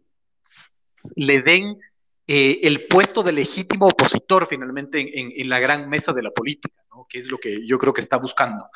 [1.15, 1.77] le den
[2.25, 7.05] eh, el puesto de legítimo opositor finalmente en, la gran mesa de la política, ¿no?
[7.09, 8.69] que es lo que yo creo que está buscando.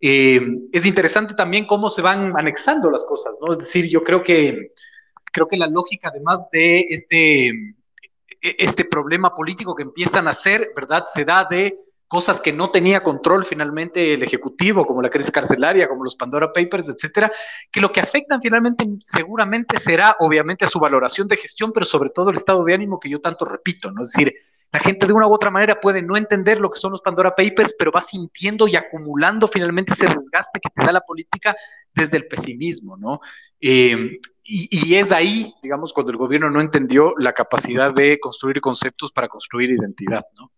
[0.00, 3.52] Eh, es interesante también cómo se van anexando las cosas, ¿no?
[3.52, 4.72] Es decir, yo creo que,
[5.32, 7.76] creo que la lógica, además de este, e,
[8.40, 11.04] este problema político que empiezan a hacer, ¿verdad?
[11.12, 15.88] Se da de cosas que no tenía control finalmente el Ejecutivo, como la crisis carcelaria,
[15.88, 17.32] como los Pandora Papers, etcétera,
[17.70, 22.10] que lo que afectan finalmente seguramente será obviamente a su valoración de gestión, pero sobre
[22.10, 24.02] todo el estado de ánimo que yo tanto repito, ¿no?
[24.02, 24.34] Es decir,
[24.74, 27.34] la gente de una u otra manera puede no entender lo que son los Pandora
[27.34, 31.54] Papers, pero va sintiendo y acumulando finalmente ese desgaste que te da la política
[31.94, 33.20] desde el pesimismo, ¿no?
[33.60, 38.60] Eh, y, y, es ahí, digamos, cuando el gobierno no entendió la capacidad de construir
[38.60, 40.50] conceptos para construir identidad, ¿no?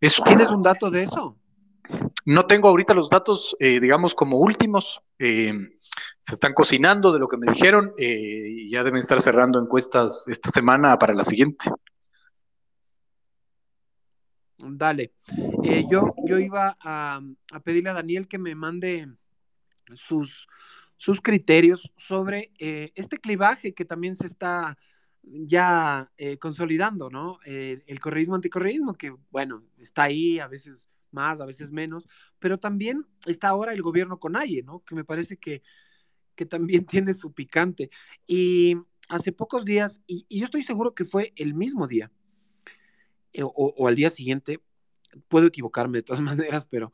[0.00, 1.36] ¿Tienes un dato de eso?
[2.24, 5.00] No tengo ahorita los datos, eh, digamos, como últimos.
[5.18, 5.54] Eh,
[6.18, 10.26] se están cocinando de lo que me dijeron eh, y ya deben estar cerrando encuestas
[10.26, 11.70] esta semana para la siguiente.
[14.58, 15.12] Dale.
[15.88, 17.20] yo, yo iba a,
[17.52, 19.06] a, pedirle a Daniel que me mande
[19.94, 20.48] sus,
[20.96, 24.76] sus criterios sobre este clivaje que también se está
[25.26, 27.40] ya eh, consolidando, ¿no?
[27.44, 32.08] Eh, el correísmo anticorreísmo, que bueno, está ahí, a veces más, a veces menos,
[32.38, 34.80] pero también está ahora el gobierno con AIE, ¿no?
[34.84, 35.62] Que me parece que,
[36.34, 37.90] que también tiene su picante.
[38.26, 38.76] Y
[39.08, 42.12] hace pocos días, y, yo estoy seguro que fue el mismo día,
[43.32, 44.60] eh, o, al día siguiente,
[45.28, 46.92] puedo equivocarme de todas maneras, pero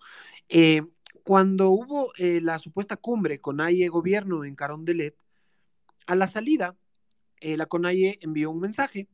[1.22, 5.16] cuando hubo la supuesta cumbre con AIE gobierno en Carondelet,
[6.06, 6.76] a la salida,
[7.42, 9.08] eh, la CONAIE envió un mensaje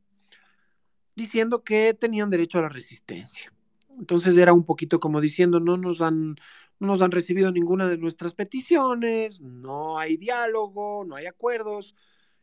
[1.16, 3.52] diciendo que tenían derecho a la resistencia.
[3.98, 6.36] Entonces era un poquito como diciendo, no nos han,
[6.78, 11.94] no nos han recibido ninguna de nuestras peticiones, no hay diálogo, no hay acuerdos,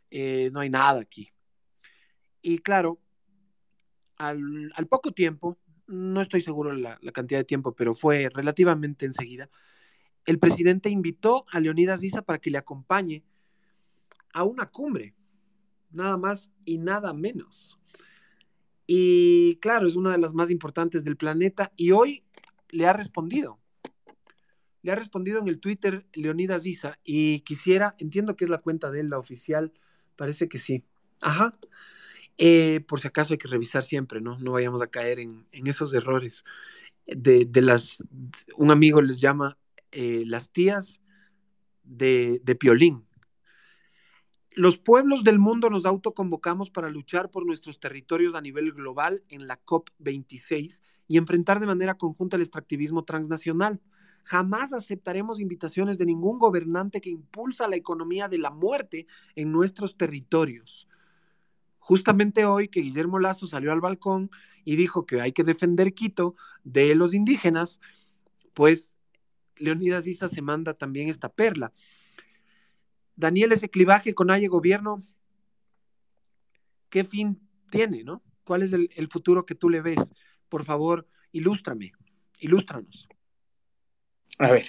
[0.10, 1.30] eh, no hay nada aquí.
[2.42, 3.00] Y claro,
[4.18, 9.50] al, poco tiempo, no estoy seguro la, la, cantidad de tiempo, pero fue relativamente enseguida,
[10.26, 13.24] el presidente invitó a Leonidas Issa para que le acompañe
[14.34, 15.14] a una cumbre
[15.96, 17.80] nada más y nada menos.
[18.88, 22.24] Y claro, es una de las más importantes del planeta y hoy
[22.70, 23.60] le ha respondido.
[24.82, 28.92] Le ha respondido en el Twitter Leonidas Isa y quisiera, entiendo que es la cuenta
[28.92, 29.74] de él, la oficial,
[30.16, 30.84] parece que sí.
[31.22, 31.52] Ajá.
[32.38, 34.38] Eh, por si acaso hay que revisar siempre, ¿no?
[34.40, 36.44] No vayamos a caer en, esos errores.
[37.08, 38.04] De, las,
[38.58, 39.58] un amigo les llama
[39.92, 41.02] eh, las tías
[41.84, 43.06] de, de Piolín,
[44.56, 49.48] los pueblos del mundo nos autoconvocamos para luchar por nuestros territorios a nivel global en
[49.48, 53.82] la COP26 y enfrentar de manera conjunta el extractivismo transnacional.
[54.24, 59.98] Jamás aceptaremos invitaciones de ningún gobernante que impulsa la economía de la muerte en nuestros
[59.98, 60.88] territorios.
[61.78, 64.32] Justamente hoy que Guillermo Lazo salió al balcón
[64.64, 67.82] y dijo que hay que defender Quito de los indígenas,
[68.54, 68.94] pues
[69.58, 71.74] Leonidas Issa se manda también esta perla.
[73.16, 75.02] Daniel, ese clivaje con Aye Gobierno,
[76.90, 78.22] ¿qué fin tiene, no?
[78.44, 80.14] ¿Cuál es el, futuro que tú le ves?
[80.50, 81.94] Por favor, ilústrame,
[82.40, 83.08] ilústranos.
[84.38, 84.68] A ver,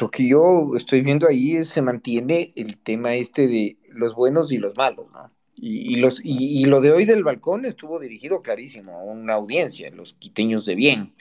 [0.00, 4.52] lo que yo estoy viendo ahí es se mantiene el tema este de los buenos
[4.52, 5.30] y los malos, ¿no?
[5.60, 10.14] Y, los, y, lo de hoy del balcón estuvo dirigido clarísimo a una audiencia, los
[10.14, 11.14] quiteños de bien,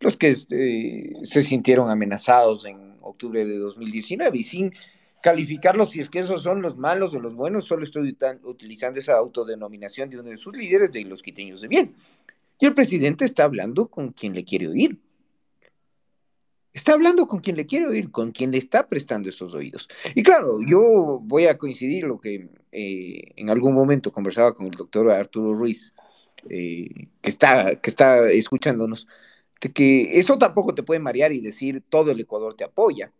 [0.00, 4.74] los que este, se sintieron amenazados en octubre de 2019 y sin
[5.24, 9.16] calificarlos si es que esos son los malos o los buenos, solo estoy utilizando esa
[9.16, 11.94] autodenominación de uno de sus líderes, de los quiteños de bien.
[12.60, 14.98] Y el presidente está hablando con quien le quiere oír.
[16.74, 19.88] Está hablando con quien le quiere oír, con quien le está prestando esos oídos.
[20.14, 24.72] Y claro, yo voy a coincidir lo que eh, en algún momento conversaba con el
[24.72, 25.94] doctor Arturo Ruiz,
[26.50, 29.06] eh, que, está, que está escuchándonos,
[29.58, 33.10] de que eso tampoco te puede marear y decir todo el Ecuador te apoya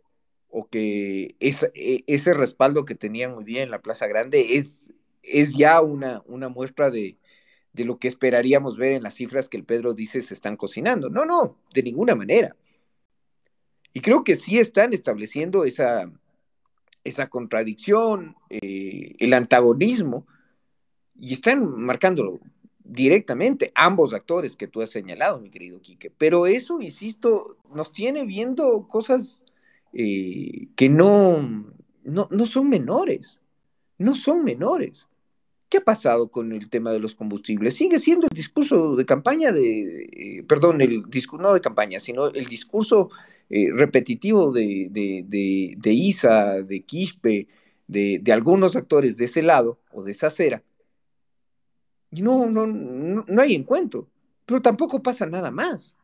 [0.49, 5.55] o que e, ese respaldo que tenían hoy día en la Plaza Grande es, es
[5.55, 7.17] ya una, una muestra de,
[7.73, 11.09] de lo que esperaríamos ver en las cifras que el Pedro dice se están cocinando.
[11.09, 12.55] No, no, de ninguna manera.
[13.93, 16.11] Y creo que sí están estableciendo esa,
[17.03, 20.25] esa contradicción, eh, el antagonismo,
[21.17, 22.39] y están marcándolo
[22.83, 26.11] directamente ambos actores que tú has señalado, mi querido Quique.
[26.11, 29.41] Pero eso, insisto, nos tiene viendo cosas
[29.97, 31.71] eh, que no,
[32.03, 33.39] no, no son menores,
[33.97, 35.07] no son menores.
[35.69, 37.75] ¿Qué ha pasado con el tema de los combustibles?
[37.75, 42.27] Sigue siendo el discurso de campaña de, eh, perdón, el discurso, no de campaña, sino
[42.27, 43.09] el discurso
[43.49, 47.47] eh, repetitivo de, de, ISA, de Quispe,
[47.87, 50.61] de, de, algunos actores de ese lado o de esa acera.
[52.11, 54.09] Y no, no, no, no hay encuentro,
[54.45, 55.95] pero tampoco pasa nada más.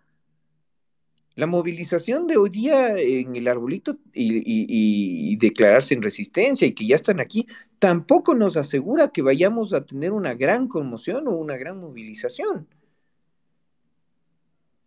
[1.36, 6.96] La movilización de hoy día en el arbolito y, declararse en resistencia y que ya
[6.96, 7.48] están aquí,
[7.80, 12.68] tampoco nos asegura que vayamos a tener una gran conmoción o una gran movilización.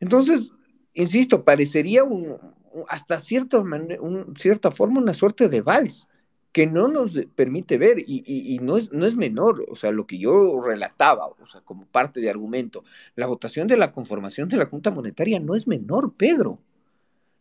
[0.01, 0.53] Entonces,
[0.93, 2.37] insisto, parecería un,
[2.89, 3.65] hasta cierta,
[4.37, 6.09] cierta forma una suerte de vals
[6.55, 10.19] que no nos permite ver, y, no, es, no es menor, o sea, lo que
[10.19, 12.85] yo relataba, o sea, como parte de argumento,
[13.17, 16.61] la votación de la conformación de la Junta Monetaria no es menor, Pedro,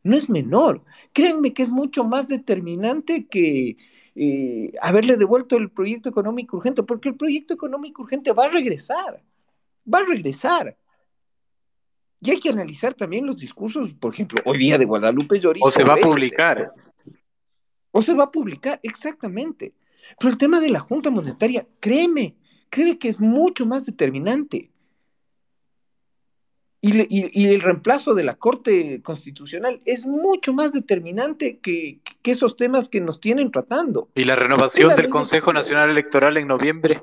[0.02, 0.84] no es menor.
[1.14, 3.78] Créanme que es mucho más determinante que
[4.16, 9.22] eh, haberle devuelto el proyecto económico urgente, porque el proyecto económico urgente va a regresar,
[9.94, 10.76] va a regresar.
[12.20, 15.62] Y hay que analizar también los discursos, por ejemplo, hoy día de Guadalupe Lloris.
[15.64, 16.74] O se va a publicar.
[17.96, 19.74] O se va a publicar, exactamente.
[20.20, 22.36] Pero el tema de la Junta Monetaria, créeme,
[22.70, 24.72] créeme que es mucho más determinante.
[26.82, 33.00] Y, el reemplazo de la Corte Constitucional es mucho más determinante que, esos temas que
[33.00, 34.10] nos tienen tratando.
[34.16, 37.00] Y la renovación del Consejo Nacional Electoral en noviembre.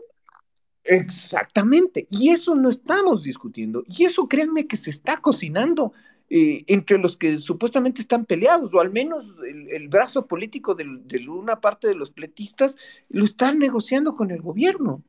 [0.83, 2.07] Exactamente.
[2.11, 3.85] Y eso no estamos discutiendo.
[3.87, 5.93] Y eso créanme que se está cocinando
[6.33, 9.35] eh, entre los que supuestamente están peleados, o al menos
[9.69, 10.85] el, brazo político de,
[11.29, 12.77] una parte de los pletistas
[13.09, 15.03] lo están negociando con el gobierno.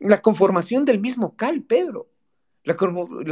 [0.00, 2.08] La conformación del mismo CAL, Pedro.
[2.64, 2.74] La,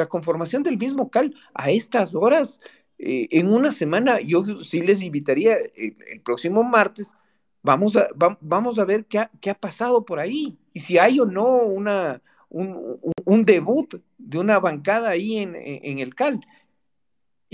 [0.07, 2.61] conformación del mismo CAL a estas horas,
[2.98, 7.12] eh, en una semana, yo sí les invitaría el, próximo martes,
[7.61, 8.07] vamos a,
[8.40, 11.57] vamos a ver qué ha, qué ha, pasado por ahí y si hay o no
[11.57, 16.40] una, un, debut de una bancada ahí en, en el CAL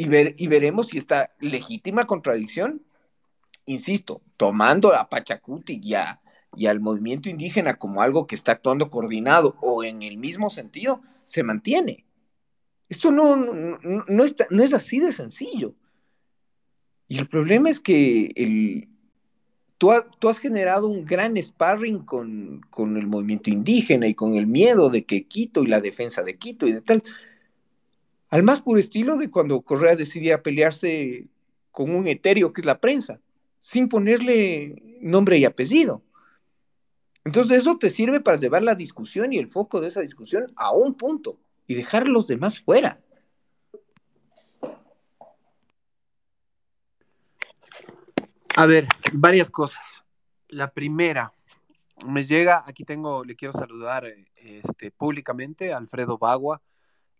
[0.00, 2.82] y, ver, y veremos si esta legítima contradicción,
[3.66, 5.94] insisto, tomando a Pachacuti y,
[6.56, 11.02] y al movimiento indígena como algo que está actuando coordinado o en el mismo sentido,
[11.26, 12.06] se mantiene.
[12.88, 15.74] Esto no, no, está, no es así de sencillo.
[17.06, 18.88] Y el problema es que el,
[19.76, 24.46] tú, tú, has generado un gran sparring con, con, el movimiento indígena y con el
[24.46, 27.02] miedo de que Quito y la defensa de Quito y de tal
[28.30, 31.26] al más puro estilo de cuando Correa decidía pelearse
[31.70, 33.20] con un etéreo que es la prensa,
[33.60, 36.02] sin ponerle nombre y apellido.
[37.24, 40.72] Entonces eso te sirve para llevar la discusión y el foco de esa discusión a
[40.72, 43.00] un punto y dejar a los demás fuera.
[48.56, 50.04] A ver, varias cosas.
[50.48, 51.32] La primera,
[52.06, 56.60] me llega, aquí tengo, le quiero saludar este, públicamente Alfredo Bagua,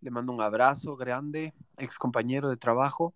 [0.01, 3.13] le mando un abrazo grande, ex compañero de trabajo.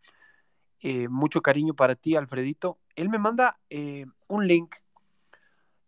[0.79, 2.79] Eh, mucho cariño para ti, Alfredito.
[2.95, 4.75] Él me manda eh, un link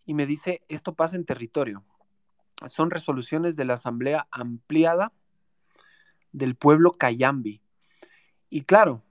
[0.05, 1.85] y me dice, esto pasa en territorio.
[2.67, 5.13] Son resoluciones de la Asamblea Ampliada
[6.31, 7.61] del pueblo Cayambi.
[8.49, 9.03] Y claro,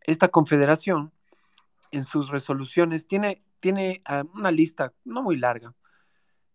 [0.00, 1.12] esta confederación
[1.92, 5.74] en sus resoluciones tiene, tiene ah, una lista no muy larga,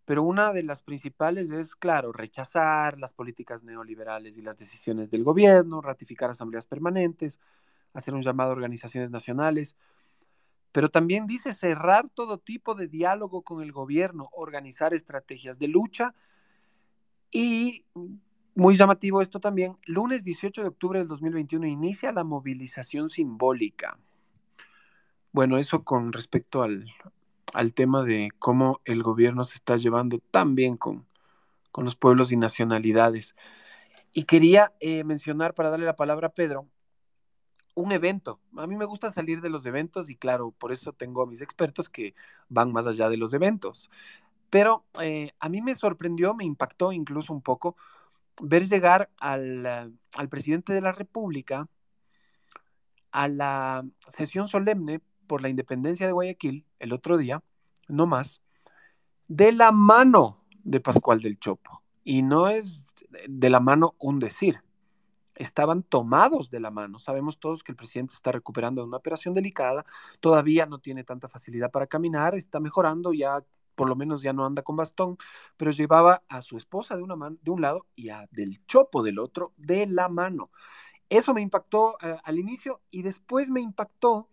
[0.10, 5.24] pero una de las principales es, claro, rechazar las políticas neoliberales y las decisiones del
[5.24, 7.39] gobierno, ratificar asambleas permanentes,
[7.93, 9.76] hacer un llamado a organizaciones nacionales,
[10.72, 16.16] pero también dice cerrar todo tipo de diálogo con el gobierno, organizar estrategias de lucha
[17.30, 17.86] y,
[18.55, 23.99] muy llamativo esto también, lunes 18 de octubre del 2021 inicia la movilización simbólica.
[25.32, 26.88] Bueno, eso con respecto al,
[27.74, 31.06] tema de cómo el gobierno se está llevando tan bien con,
[31.72, 33.36] con los pueblos y nacionalidades.
[34.12, 36.68] Y quería eh, mencionar, para darle la palabra a Pedro,
[37.76, 38.39] un evento.
[38.58, 41.41] A mí me gusta salir de los eventos y claro, por eso tengo a mis
[41.41, 42.14] expertos que
[42.50, 43.89] van más allá de los eventos.
[44.50, 47.76] Pero eh, a mí me sorprendió, me impactó incluso un poco
[48.41, 49.66] ver llegar al,
[50.16, 51.68] al presidente de la República
[53.12, 57.43] a la sesión solemne por la independencia de Guayaquil el otro día,
[57.88, 58.41] no más,
[59.27, 61.84] de la mano de Pascual del Chopo.
[62.03, 62.88] Y no es
[63.27, 64.61] de la mano un decir,
[65.36, 66.99] estaban tomados de la mano.
[66.99, 69.86] Sabemos todos que el presidente está recuperando de una operación delicada,
[70.19, 73.43] todavía no tiene tanta facilidad para caminar, está mejorando, ya
[73.75, 75.17] por lo menos ya no anda con bastón,
[75.55, 79.01] pero llevaba a su esposa de, una mano, de un lado y a del chopo
[79.01, 80.51] del otro de la mano.
[81.07, 84.27] Eso me impactó eh, al inicio y después me impactó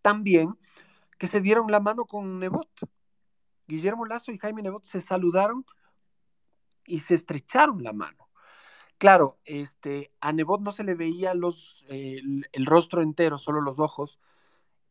[0.00, 0.58] también
[1.18, 2.70] que se dieron la mano con Nebot.
[3.66, 5.66] Guillermo Lazo y Jaime Nebot se saludaron
[6.86, 8.28] y se estrecharon la mano.
[8.96, 14.18] Claro, este, a Nebot no se le veía los, el, rostro entero, solo los ojos,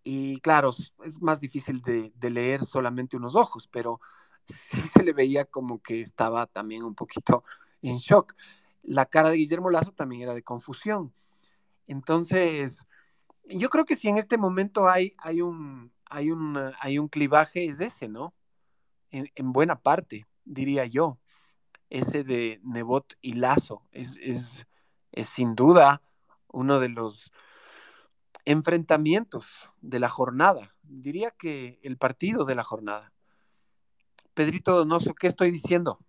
[0.03, 0.71] y claro,
[1.03, 3.99] es más difícil de, de, leer solamente unos ojos, pero
[4.45, 7.43] sí se le veía como que estaba también un poquito
[7.81, 8.33] en shock.
[8.83, 11.13] La cara de Guillermo Lazo también era de confusión.
[11.87, 12.87] Entonces,
[13.49, 17.65] yo creo que si en este momento hay, hay, un, hay, un, hay un clivaje,
[17.65, 18.33] es ese, ¿no?
[19.11, 21.17] En, buena parte, diría yo.
[21.89, 24.67] Ese de Nebot y Lazo es, es,
[25.13, 26.01] es sin duda
[26.49, 27.31] uno de los
[28.43, 30.75] enfrentamientos de la jornada.
[30.83, 33.13] Diría que el partido de la jornada.
[34.33, 35.99] Pedrito Donoso, ¿qué estoy diciendo?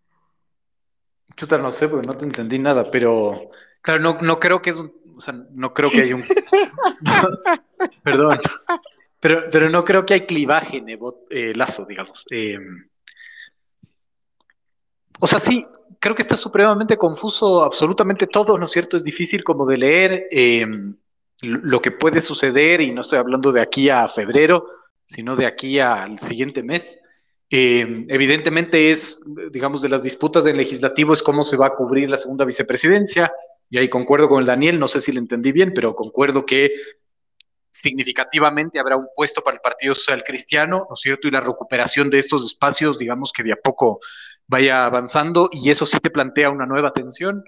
[1.36, 4.78] Chuta, no sé, porque no te entendí nada, pero claro, no, no creo que es
[4.78, 6.22] un, o sea, no creo que hay un...
[8.02, 8.40] perdón,
[9.20, 10.88] pero, pero no creo que hay clivaje en
[11.30, 12.24] eh, Lazo, digamos.
[12.30, 12.88] Em,
[15.20, 15.66] o sea, sí,
[15.98, 18.96] creo que está supremamente confuso absolutamente todo, ¿no es cierto?
[18.96, 20.96] Es difícil como de leer em,
[21.40, 24.66] lo que puede suceder, y no estoy hablando de aquí a febrero,
[25.06, 27.00] sino de aquí al siguiente mes.
[27.50, 32.10] Em, evidentemente es, digamos, de las disputas del legislativo es cómo se va a cubrir
[32.10, 33.32] la segunda vicepresidencia,
[33.70, 36.72] y ahí concuerdo con el Daniel, no sé si lo entendí bien, pero concuerdo que
[37.80, 41.28] significativamente habrá un puesto para el Partido Social Cristiano, ¿no es cierto?
[41.28, 44.00] Y la recuperación de estos espacios, digamos que de a poco
[44.46, 47.44] vaya avanzando y eso sí te plantea una nueva tensión.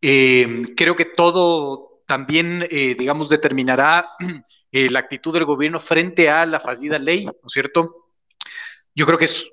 [0.00, 4.10] Eh, creo que todo también, eh, digamos, determinará
[4.72, 8.10] eh, la actitud del gobierno frente a la fallida ley, ¿no es cierto?
[8.94, 9.50] Yo creo que es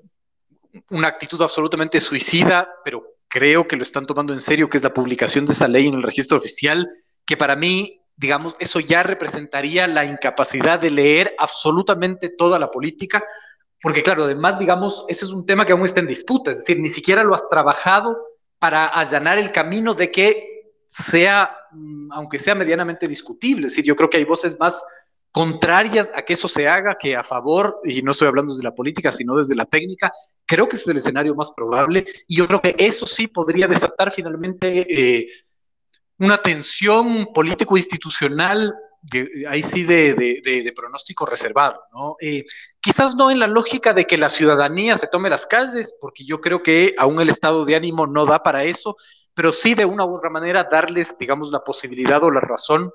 [0.89, 4.93] una actitud absolutamente suicida, pero creo que lo están tomando en serio, que es la
[4.93, 6.87] publicación de esa ley en el registro oficial,
[7.25, 13.23] que para mí, digamos, eso ya representaría la incapacidad de leer absolutamente toda la política,
[13.81, 16.79] porque claro, además, digamos, ese es un tema que aún está en disputa, es decir,
[16.79, 18.17] ni siquiera lo has trabajado
[18.59, 23.95] para allanar el camino de que sea, mm, aunque sea medianamente discutible, es decir, yo
[23.95, 24.81] creo que hay voces más
[25.31, 28.75] contrarias a que eso se haga que a favor, y no estoy hablando desde la
[28.75, 30.11] política, sino desde la técnica,
[30.45, 33.67] creo que ese es el escenario más probable y yo creo que eso sí podría
[33.67, 35.27] desatar finalmente eh,
[36.23, 38.73] una tensión político-institucional,
[39.49, 42.15] ahí sí de, pronóstico reservado, ¿no?
[42.21, 42.45] Eh,
[42.79, 46.39] quizás no en la lógica de que la ciudadanía se tome las calles, porque yo
[46.39, 48.95] creo que aún el estado de ánimo no da para eso,
[49.33, 52.91] pero sí de una u otra manera darles, digamos, la posibilidad o la razón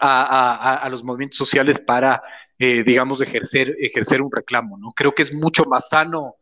[0.00, 2.22] a, los movimientos sociales para,
[2.58, 4.92] eh, digamos, ejercer, ejercer un reclamo, ¿no?
[4.92, 6.36] Creo que es mucho más sano,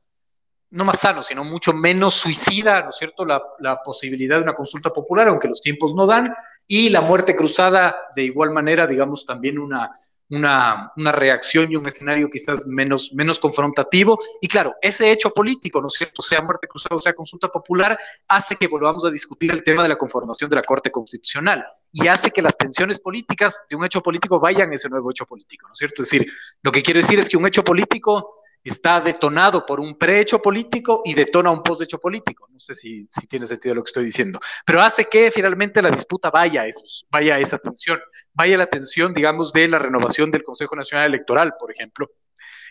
[0.71, 4.91] no más sano, sino mucho menos suicida, ¿no es cierto?, la, posibilidad de una consulta
[4.91, 6.35] popular, aunque los tiempos no dan,
[6.67, 9.93] y la muerte cruzada, de igual manera, digamos, también una,
[10.29, 14.19] una, reacción y un escenario quizás menos, menos confrontativo.
[14.41, 17.99] Y claro, ese hecho político, ¿no es cierto?, sea muerte cruzada o sea consulta popular,
[18.27, 22.09] hace que volvamos a discutir el tema de la conformación de la Corte Constitucional y
[22.09, 25.69] hace que las tensiones políticas de un hecho político vayan a ese nuevo hecho político,
[25.69, 26.03] ¿no es cierto?
[26.03, 26.31] Es decir,
[26.63, 31.03] lo que quiero decir es que un hecho político está detonado por un prehecho político
[31.05, 32.49] y detona un posthecho político.
[32.51, 36.31] No sé si, tiene sentido lo que estoy diciendo, pero hace que finalmente la disputa
[36.31, 36.67] vaya a,
[37.11, 38.01] vaya esa tensión,
[38.33, 42.11] vaya a la tensión, digamos, de la renovación del Consejo Nacional Electoral, por ejemplo,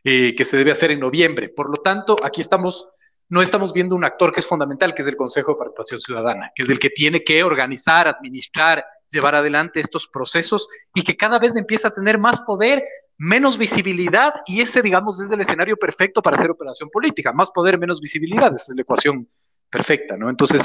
[0.04, 1.50] eh, que se debe hacer en noviembre.
[1.50, 2.90] Por lo tanto, aquí estamos,
[3.30, 6.52] no estamos viendo un actor que es fundamental, que es el Consejo de Participación Ciudadana,
[6.54, 11.40] que es el que tiene que organizar, administrar, llevar adelante estos procesos y que cada
[11.40, 12.84] vez empieza a tener más poder
[13.18, 17.32] menos visibilidad y ese, digamos, es el escenario perfecto para hacer operación política.
[17.34, 19.28] Más poder, menos visibilidad, esa es la ecuación
[19.70, 20.30] perfecta, ¿no?
[20.30, 20.62] Entonces,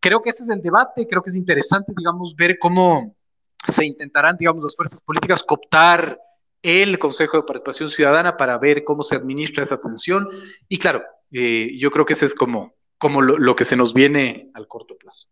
[0.00, 3.14] creo que ese es el debate, creo que es interesante, digamos, ver cómo
[3.68, 6.18] se intentarán, digamos, las fuerzas políticas cooptar
[6.62, 10.28] el Consejo de Participación Ciudadana para ver cómo se administra esa atención.
[10.68, 14.50] Y claro, eh, yo creo que ese es como, como lo, que se nos viene
[14.54, 15.28] al corto plazo.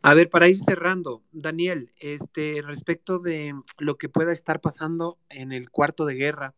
[0.00, 5.52] A ver, para ir cerrando, Daniel, este, respecto de lo que pueda estar pasando en
[5.52, 6.54] el cuarto de guerra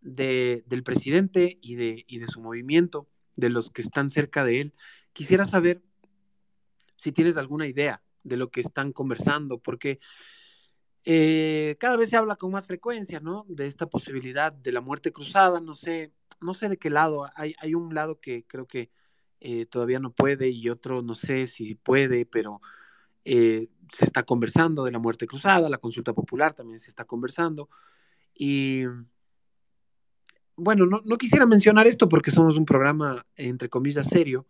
[0.00, 4.74] del presidente y de, y de su movimiento, de los que están cerca de él,
[5.12, 5.82] quisiera saber
[6.96, 9.98] si tienes alguna idea de lo que están conversando, porque
[11.04, 13.44] eh, cada vez se habla con más frecuencia, ¿no?
[13.48, 17.54] De esta posibilidad de la muerte cruzada, no sé, no sé de qué lado, hay,
[17.58, 18.90] hay un lado que creo que
[19.44, 22.60] eh, todavía no puede y otro no sé si puede, pero
[23.24, 27.68] eh, se está conversando de la muerte cruzada, la consulta popular también se está conversando.
[28.34, 28.84] Y
[30.54, 34.46] bueno, no, no quisiera mencionar esto porque somos un programa, entre comillas, serio,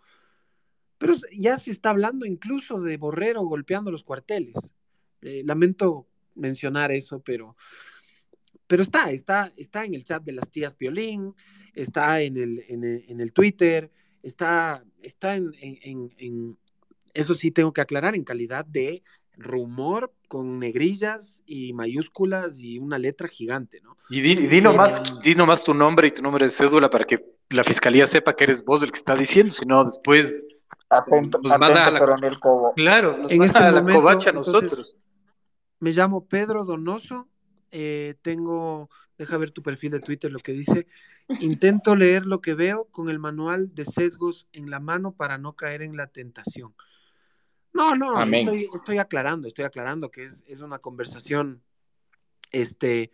[0.98, 4.74] pero ya se está hablando incluso de Borrero golpeando los cuarteles.
[5.20, 7.56] lamento mencionar eso, pero,
[8.66, 11.34] pero está, está, está en el chat de las tías Piolín,
[11.74, 13.90] está en el, en el, Twitter,
[14.22, 16.56] está, está en, en,
[17.14, 19.02] eso sí tengo que aclarar, en calidad de
[19.36, 23.96] rumor con negrillas y mayúsculas y una letra gigante, ¿no?
[24.10, 27.64] Y di, nomás, di nomás tu nombre y tu nombre de cédula para que la
[27.64, 30.44] fiscalía sepa que eres vos el que está diciendo, si no después
[30.90, 32.74] nos manda a la, coronel Cobo.
[32.74, 34.96] Claro, nos en este a la covacha a nosotros.
[35.80, 37.28] Me llamo Pedro Donoso.
[37.70, 38.90] Eh, tengo,
[39.22, 40.86] deja ver tu perfil de Twitter, lo que dice.
[41.40, 45.54] Intento leer lo que veo con el manual de sesgos en la mano para no
[45.54, 46.74] caer en la tentación.
[47.72, 51.62] No, no, estoy, estoy, aclarando, estoy aclarando que es, es una conversación
[52.50, 53.10] este,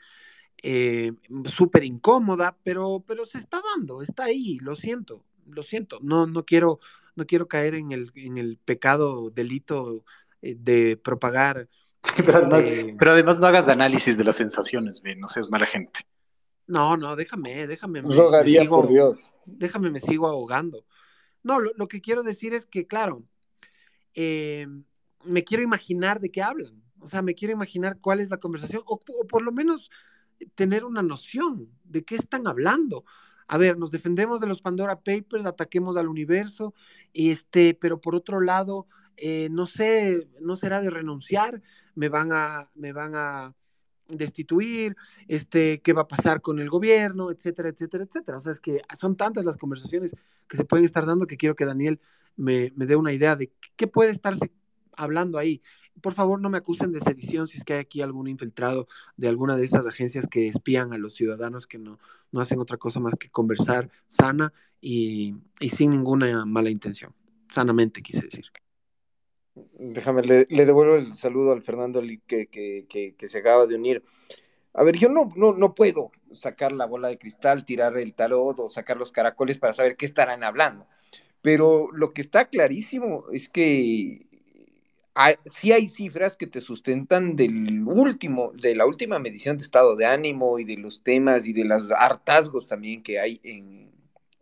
[0.63, 1.13] eh,
[1.45, 6.01] súper incómoda, pero, pero se está dando, está ahí, lo siento, lo siento.
[6.03, 6.81] No, no quiero,
[7.15, 10.05] no quiero caer en el, en el pecado, delito
[10.43, 11.69] eh, de propagar
[12.17, 16.01] este, pero, además, no hagas de análisis de las sensaciones, no seas mala gente.
[16.67, 18.03] No, no, déjame, déjame.
[18.03, 19.33] Rogaría por Dios.
[19.47, 20.85] Déjame, me sigo ahogando.
[21.43, 23.25] No, lo, que quiero decir es que, claro,
[24.15, 24.67] eh,
[25.25, 26.83] me quiero imaginar de qué hablan.
[27.01, 29.91] O sea, me quiero imaginar cuál es la conversación, o, por lo menos
[30.55, 33.05] tener una noción de qué están hablando.
[33.47, 36.75] A ver, nos defendemos de los Pandora Papers, ataquemos al universo,
[37.15, 38.87] este, pero por otro lado,
[39.21, 41.61] eh, no sé, no será de renunciar,
[41.95, 43.55] me van a, me van a
[44.09, 44.97] destituir,
[45.27, 48.39] este, qué va a pasar con el gobierno, etcétera, etcétera, etcétera.
[48.39, 50.17] O sea, es que son tantas las conversaciones
[50.47, 52.01] que se pueden estar dando que quiero que Daniel
[52.37, 54.51] me, dé una idea de qué puede estarse
[54.97, 55.63] hablando ahí.
[56.01, 59.29] Por favor, no me acusen de sedición si es que hay aquí algún infiltrado de
[59.29, 61.99] alguna de esas agencias que espían a los ciudadanos que no,
[62.31, 67.15] no hacen otra cosa más que conversar sana y, y sin ninguna mala intención.
[67.49, 68.47] Sanamente, quise decir.
[69.79, 74.03] Déjame, le, devuelvo el saludo al Fernando que, que, se acaba de unir.
[74.75, 78.61] A ver, yo no, no, no puedo sacar la bola de cristal, tirar el tarot
[78.61, 80.87] o sacar los caracoles para saber qué estarán hablando.
[81.43, 84.27] Pero lo que está clarísimo es que
[85.15, 89.97] hay, sí hay cifras que te sustentan del último, de la última medición de estado
[89.97, 93.91] de ánimo y de los temas y de los hartazgos también que hay en,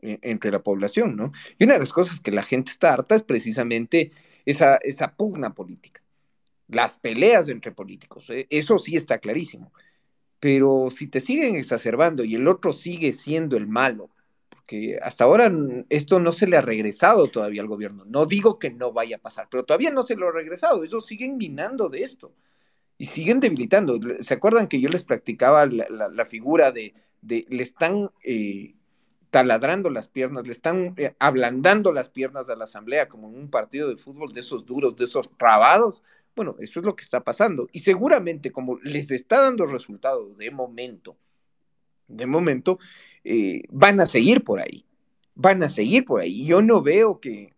[0.02, 1.32] entre la población, ¿no?
[1.58, 4.12] Y una de las cosas que la gente está harta es precisamente
[4.46, 6.02] esa, esa pugna política,
[6.68, 9.72] las peleas entre políticos, eh, eso sí está clarísimo.
[10.40, 14.10] Pero si te siguen exacerbando y el otro sigue siendo el malo,
[14.48, 15.50] porque hasta ahora
[15.88, 18.04] esto no se le ha regresado todavía al gobierno.
[18.04, 20.84] No digo que no vaya a pasar, pero todavía no se lo ha regresado.
[20.84, 22.34] Ellos siguen minando de esto
[22.98, 23.98] y siguen debilitando.
[24.20, 28.75] ¿Se acuerdan que yo les practicaba la, figura de, de, le están eh,
[29.36, 33.50] taladrando las piernas, le están eh, ablandando las piernas a la asamblea como en un
[33.50, 36.02] partido de fútbol de esos duros, de esos trabados.
[36.34, 37.68] Bueno, eso es lo que está pasando.
[37.70, 41.18] Y seguramente como les está dando resultados de momento,
[42.08, 42.78] de momento,
[43.24, 44.86] eh, van a seguir por ahí.
[45.34, 46.46] Van a seguir por ahí.
[46.46, 47.54] Yo no veo que,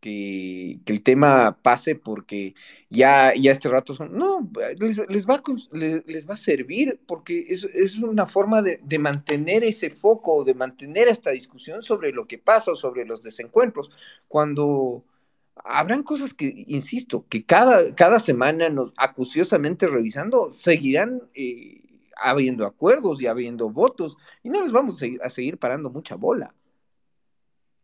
[0.00, 2.54] que, el tema pase porque
[2.90, 5.42] ya, ya este rato son, no, les, va, a,
[5.72, 10.54] les, va a servir porque es, es una forma de, de, mantener ese foco, de
[10.54, 13.90] mantener esta discusión sobre lo que pasa, sobre los desencuentros,
[14.28, 15.04] cuando
[15.64, 21.82] habrán cosas que, insisto, que cada, cada semana nos acuciosamente revisando, seguirán eh,
[22.16, 26.54] habiendo acuerdos y habiendo votos y no les vamos a seguir parando mucha bola.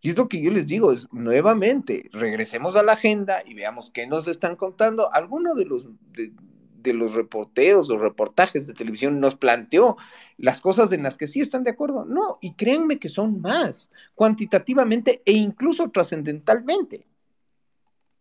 [0.04, 3.90] Y es lo que yo les digo, es nuevamente, regresemos a la agenda y veamos
[3.90, 5.10] qué nos están contando.
[5.14, 9.96] Alguno de los, de, los reporteros o reportajes de televisión nos planteó
[10.36, 12.04] las cosas en las que sí están de acuerdo.
[12.04, 17.06] No, y créanme que son más, cuantitativamente e incluso trascendentalmente.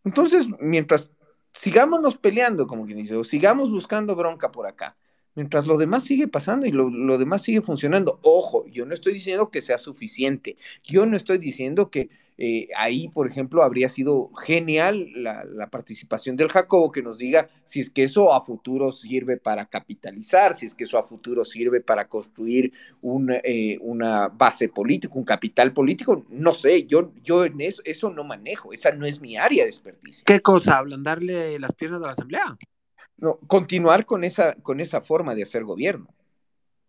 [0.05, 1.11] Entonces, mientras
[1.51, 4.95] sigámonos peleando, como quien dice, o sigamos buscando bronca por acá,
[5.35, 8.19] mientras lo demás sigue pasando y lo, demás sigue funcionando.
[8.21, 13.09] Ojo, yo no estoy diciendo que sea suficiente, yo no estoy diciendo que eh, ahí,
[13.09, 18.03] por ejemplo, habría sido genial la, participación del Jacobo que nos diga si es que
[18.03, 22.73] eso a futuro sirve para capitalizar, si es que eso a futuro sirve para construir
[23.43, 26.25] eh, una base política, un capital político.
[26.29, 29.69] No sé, yo, yo en eso, eso no manejo, esa no es mi área de
[29.69, 30.23] experticia.
[30.25, 30.79] ¿Qué cosa?
[30.79, 32.57] ¿Ablandarle las piernas a la Asamblea?
[33.47, 36.13] Continuar con esa, con esa forma de hacer gobierno.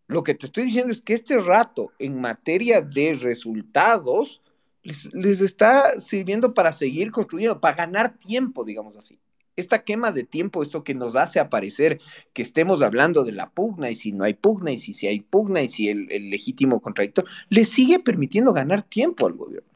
[0.06, 4.42] Lo que te estoy diciendo es que este rato, en materia de resultados,
[4.82, 9.18] les, está sirviendo para seguir construyendo, para ganar tiempo, digamos así.
[9.56, 12.00] Esta quema de tiempo, esto que nos hace aparecer
[12.32, 15.20] que estemos hablando de la pugna y si no hay pugna y si, si hay
[15.20, 19.68] pugna y si el, legítimo contradictor, le sigue permitiendo ganar tiempo al gobierno.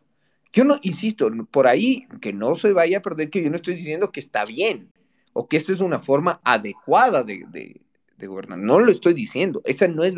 [0.52, 3.74] Yo no, insisto, por ahí que no se vaya a perder que yo no estoy
[3.74, 4.90] diciendo que está bien
[5.39, 7.45] o que esa es una forma adecuada de,
[8.18, 8.59] de gobernar.
[8.59, 10.14] No lo estoy diciendo, esa no es...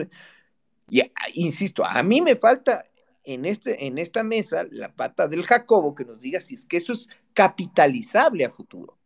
[0.89, 1.03] Y,
[1.35, 2.85] insisto, a mí me falta
[3.23, 6.79] en, este, en esta mesa la pata del Jacobo que nos diga si es que
[6.79, 8.99] eso es capitalizable a futuro.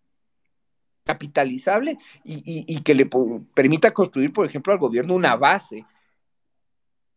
[1.05, 3.11] Capitalizable y, que le
[3.53, 5.85] permita construir, por ejemplo, al gobierno una base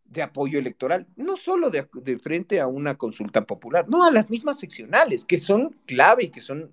[0.03, 1.87] de apoyo electoral, no solo de,
[2.17, 6.41] frente a una consulta popular, no, a las mismas seccionales, que son clave y que
[6.41, 6.71] son,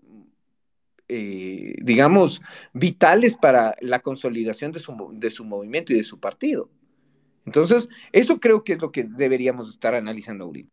[1.09, 2.41] eh, digamos,
[2.73, 6.71] vitales para la consolidación de su, de su movimiento y de su partido.
[7.47, 10.71] Entonces, eso creo que es lo que deberíamos estar analizando ahorita.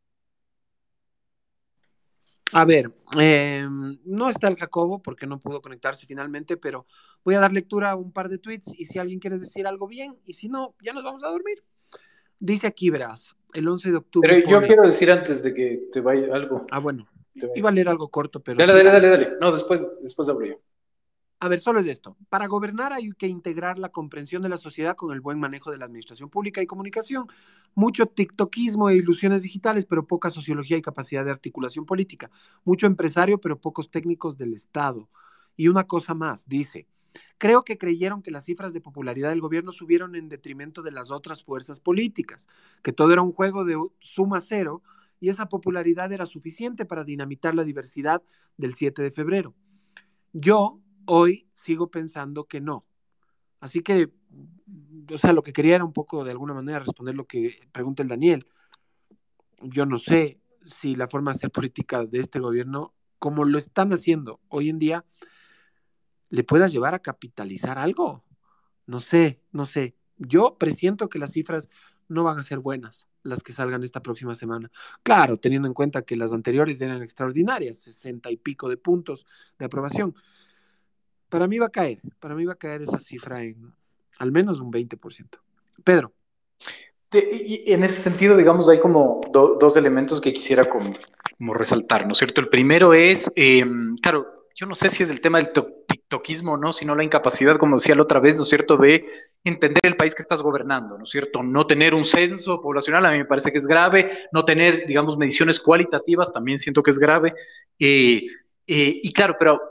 [2.53, 6.85] A ver, em, no está el Jacobo porque no pudo conectarse finalmente, pero
[7.23, 9.87] voy a dar lectura a un par de tweets y si alguien quiere decir algo
[9.87, 11.63] bien y si no, ya nos vamos a dormir.
[12.39, 14.29] Dice aquí, verás, el 11 de octubre.
[14.29, 16.65] Pero yo quiero decir antes de que te vaya algo.
[16.71, 18.57] Ah, bueno, iba a leer algo corto, pero...
[18.57, 19.37] Dale, dale, dale, dale.
[19.39, 20.55] No, después, después abro yo.
[21.43, 22.17] A ver, solo es esto.
[22.29, 25.79] Para gobernar hay que integrar la comprensión de la sociedad con el buen manejo de
[25.79, 27.25] la administración pública y comunicación.
[27.73, 32.29] Mucho tiktokismo e ilusiones digitales, pero poca sociología y capacidad de articulación política.
[32.63, 35.09] Mucho empresario, pero pocos técnicos del Estado.
[35.57, 36.85] Y una cosa más, dice,
[37.39, 41.09] creo que creyeron que las cifras de popularidad del gobierno subieron en detrimento de las
[41.09, 42.47] otras fuerzas políticas,
[42.83, 44.83] que todo era un juego de suma cero
[45.21, 48.21] y esa popularidad era suficiente para dinamitar la diversidad
[48.57, 49.55] del 7 de febrero.
[50.33, 52.85] Yo, Hoy sigo pensando que no.
[53.59, 54.11] Así que,
[55.11, 58.03] o sea, lo que quería era un poco de alguna manera responder lo que pregunta
[58.03, 58.47] el Daniel.
[59.61, 63.91] Yo no sé si la forma de hacer política de este gobierno, como lo están
[63.93, 65.05] haciendo hoy en día,
[66.29, 68.23] le pueda llevar a capitalizar algo.
[68.85, 69.95] No sé, no sé.
[70.17, 71.69] Yo presiento que las cifras
[72.07, 74.71] no van a ser buenas las que salgan esta próxima semana.
[75.03, 79.25] Claro, teniendo en cuenta que las anteriores eran extraordinarias, sesenta y pico de puntos
[79.57, 80.15] de aprobación.
[81.29, 83.73] Para mí va a caer, para mí va a caer esa cifra en
[84.21, 85.39] al menos un 20%.
[85.83, 86.13] Pedro.
[87.11, 92.39] en ese sentido, digamos, hay como dos elementos que quisiera como, resaltar, ¿no es cierto?
[92.39, 95.51] El primero es, em, claro, yo no sé si es el tema del
[95.87, 99.05] tiktoquismo o no, sino la incapacidad, como decía la otra vez, ¿no es cierto?, de
[99.43, 101.43] entender el país que estás gobernando, ¿no es cierto?
[101.43, 105.17] No tener un censo poblacional a mí me parece que es grave, no tener, digamos,
[105.17, 107.33] mediciones cualitativas también siento que es grave.
[107.79, 108.25] Eh,
[108.67, 109.61] eh, y claro, pero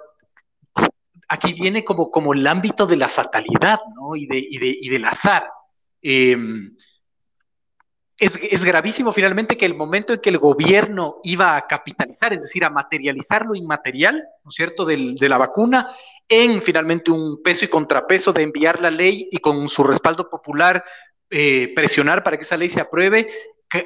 [1.28, 4.16] aquí viene como, como el ámbito de la fatalidad, ¿no?
[4.16, 5.44] Y, de, y, de, y del azar.
[6.02, 6.76] Em,
[8.20, 12.64] es, gravísimo finalmente que el momento en que el gobierno iba a capitalizar, es decir,
[12.64, 15.88] a materializar lo inmaterial, ¿no es cierto?, Del, de la vacuna,
[16.28, 20.84] en finalmente un peso y contrapeso de enviar la ley y con su respaldo popular
[21.30, 23.28] eh, presionar para que esa ley se apruebe,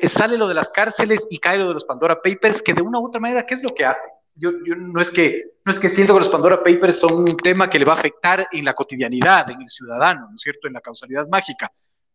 [0.09, 2.99] sale lo de las cárceles y cae lo de los Pandora Papers, que de una
[2.99, 4.09] u otra manera, ¿qué es lo que hace?
[4.37, 7.37] yo, yo, no, es que, no es que siento que los Pandora Papers son un
[7.37, 10.67] tema que le va a afectar en la cotidianidad, en el ciudadano, ¿no es cierto?,
[10.67, 11.71] en la causalidad mágica,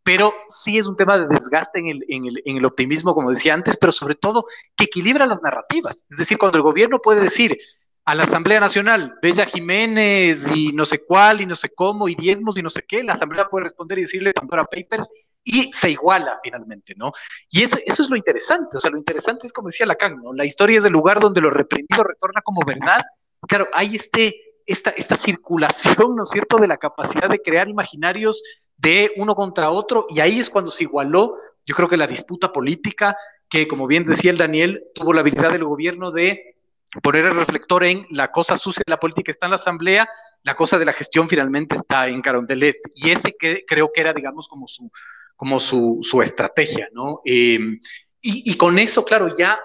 [0.10, 3.30] pero sí es un tema de desgaste en el, en el, en el optimismo, como
[3.30, 6.04] decía antes, pero sobre todo que equilibra las narrativas.
[6.10, 7.60] Es decir, cuando el gobierno puede decir,
[8.06, 12.16] a la Asamblea Nacional, Bella Jiménez y no sé cuál y no sé cómo y
[12.16, 15.08] diezmos y no sé qué, la Asamblea puede responder y decirle Pandora Papers
[15.44, 17.12] y se iguala finalmente, ¿no?
[17.52, 20.34] Y eso, eso es lo interesante, o sea, lo interesante es como decía Lacan, ¿no?
[20.34, 23.06] La historia es el lugar donde lo reprimido retorna como verdad.
[23.48, 24.36] Claro, hay este,
[24.66, 28.42] esta, esta circulación, ¿no es cierto?, de la capacidad de crear imaginarios
[28.80, 32.52] de uno contra otro y ahí es cuando se igualó, yo creo que la disputa
[32.52, 33.16] política,
[33.50, 36.56] que como bien decía el Daniel, tuvo la habilidad del gobierno de
[37.04, 40.10] poner el reflector en la cosa sucia de la política está en la Asamblea,
[40.44, 42.78] la cosa de la gestión finalmente está en Carondelet.
[42.96, 44.90] Y ese que, creo que era, digamos, como su,
[45.36, 47.22] como su, su estrategia, ¿no?
[47.26, 47.80] Em,
[48.22, 49.60] y, y, con eso, claro, ya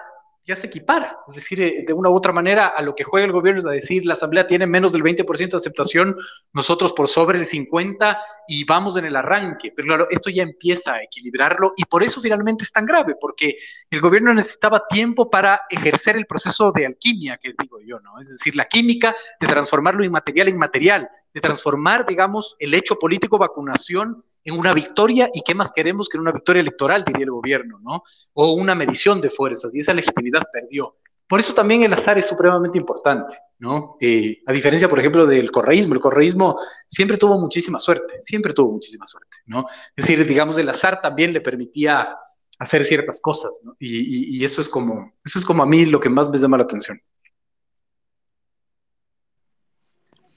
[0.45, 1.17] ya se equipara.
[1.27, 3.65] Es decir, eh, de una u otra manera, a lo que juega el gobierno es
[3.65, 6.15] a decir, la Asamblea tiene menos del 20% de aceptación,
[6.53, 8.17] nosotros por sobre el 50%
[8.47, 9.73] y vamos en el arranque.
[9.75, 13.57] Pero claro, esto ya empieza a equilibrarlo y por eso finalmente es tan grave, porque
[13.89, 18.19] el gobierno necesitaba tiempo para ejercer el proceso de alquimia, que digo yo, ¿no?
[18.19, 22.95] Es decir, la química de transformar lo inmaterial en material, de transformar, digamos, el hecho
[22.95, 27.31] político vacunación en una victoria y qué más queremos que una victoria electoral, diría el
[27.31, 28.03] gobierno, ¿no?
[28.33, 30.95] O una medición de fuerzas y esa legitimidad perdió.
[31.27, 33.97] Por eso también el azar es supremamente importante, ¿no?
[33.99, 36.57] Eh, a diferencia, por ejemplo, del correísmo, el correísmo
[36.87, 39.65] siempre tuvo muchísima suerte, siempre tuvo muchísima suerte, ¿no?
[39.93, 42.15] Es decir, digamos, el azar también le permitía
[42.59, 43.75] hacer ciertas cosas, ¿no?
[43.77, 46.57] Y, y eso, es como, eso es como a mí lo que más me llama
[46.57, 47.01] la atención.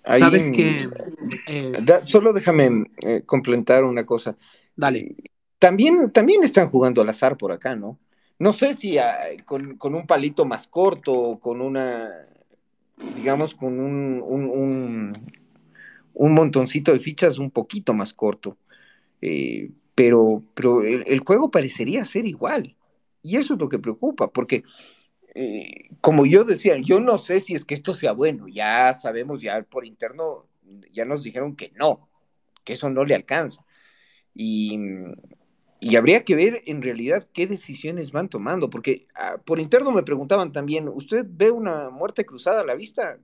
[0.09, 0.89] Sabes que.
[1.47, 1.73] Eh,
[2.05, 4.37] solo déjame eh, complementar una cosa.
[4.75, 5.17] Dale.
[5.59, 7.99] También, también están jugando al azar por acá, ¿no?
[8.39, 12.09] No sé si ah, con, un palito más corto, con una,
[13.17, 15.13] digamos, con un, un,
[16.15, 18.57] un, montoncito de fichas un poquito más corto.
[19.21, 22.77] Eh, pero pero el, el, juego parecería ser igual.
[23.21, 24.63] Y eso es lo que preocupa, porque
[25.35, 29.41] eh, como yo decía, yo no sé si es que esto sea bueno, ya sabemos,
[29.41, 30.47] ya por interno,
[30.93, 32.09] ya nos dijeron que no,
[32.65, 33.65] que eso no le alcanza.
[34.35, 34.79] Y,
[35.97, 40.53] habría que ver en realidad qué decisiones van tomando, porque ah, por interno me preguntaban
[40.53, 43.19] también, ¿usted ve una muerte cruzada a la vista?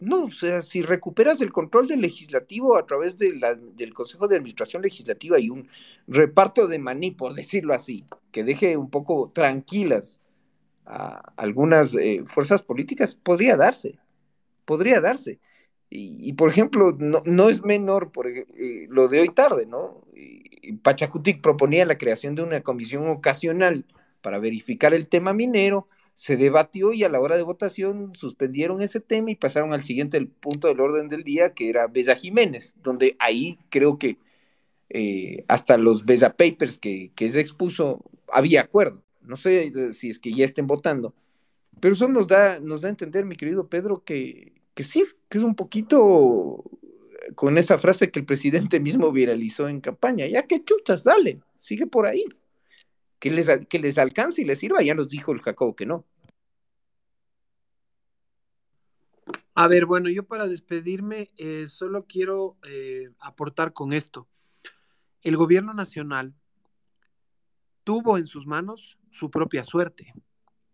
[0.00, 3.32] No, o sea, si recuperas el control del legislativo a través de
[3.76, 5.68] del Consejo de Administración Legislativa y un
[6.08, 10.21] reparto de maní, por decirlo así, que deje un poco tranquilas
[10.84, 13.98] a algunas eh, fuerzas políticas, podría darse,
[14.64, 15.38] podría darse.
[15.94, 18.46] Y, por ejemplo, no, es menor por, eh,
[18.88, 20.06] lo de hoy tarde, ¿no?
[20.82, 23.84] Pachacutic proponía la creación de una comisión ocasional
[24.22, 29.00] para verificar el tema minero, se debatió y a la hora de votación suspendieron ese
[29.00, 33.16] tema y pasaron al siguiente punto del orden del día, que era Bella Jiménez, donde
[33.18, 34.18] ahí creo que
[34.90, 39.02] eh, hasta los Bella Papers que, que se expuso había acuerdo.
[39.24, 41.14] No sé eh, si es que ya estén votando,
[41.80, 45.38] pero eso nos da, nos da a entender, mi querido Pedro, que, que sí, que
[45.38, 50.46] es un poquito eh, con esa frase que el presidente mismo viralizó en campaña, ya
[50.46, 52.24] que chuchas, dale, sigue por ahí,
[53.18, 56.04] que les, que les alcance y les sirva, ya nos dijo el Jacobo que no.
[59.54, 62.56] A ver, bueno, yo para despedirme eh, solo quiero
[63.20, 64.26] aportar con esto.
[65.20, 66.34] El gobierno nacional
[67.84, 70.14] tuvo en sus manos su propia suerte.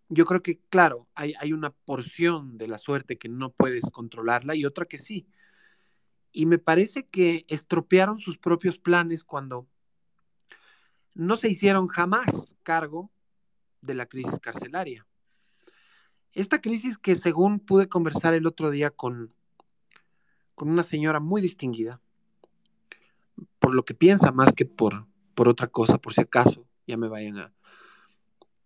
[0.08, 4.54] Yo creo que, claro, hay, hay, una porción de la suerte que no puedes controlarla
[4.54, 5.26] y otra que sí.
[6.32, 9.68] Y me parece que estropearon sus propios planes cuando
[11.14, 13.10] no se hicieron jamás cargo
[13.82, 15.06] de la crisis carcelaria.
[16.32, 19.34] Esta crisis que según pude conversar el otro día con,
[20.54, 22.00] con una señora muy distinguida,
[23.58, 27.06] por lo que piensa más que por, por otra cosa, por si acaso ya me
[27.06, 27.52] vayan a,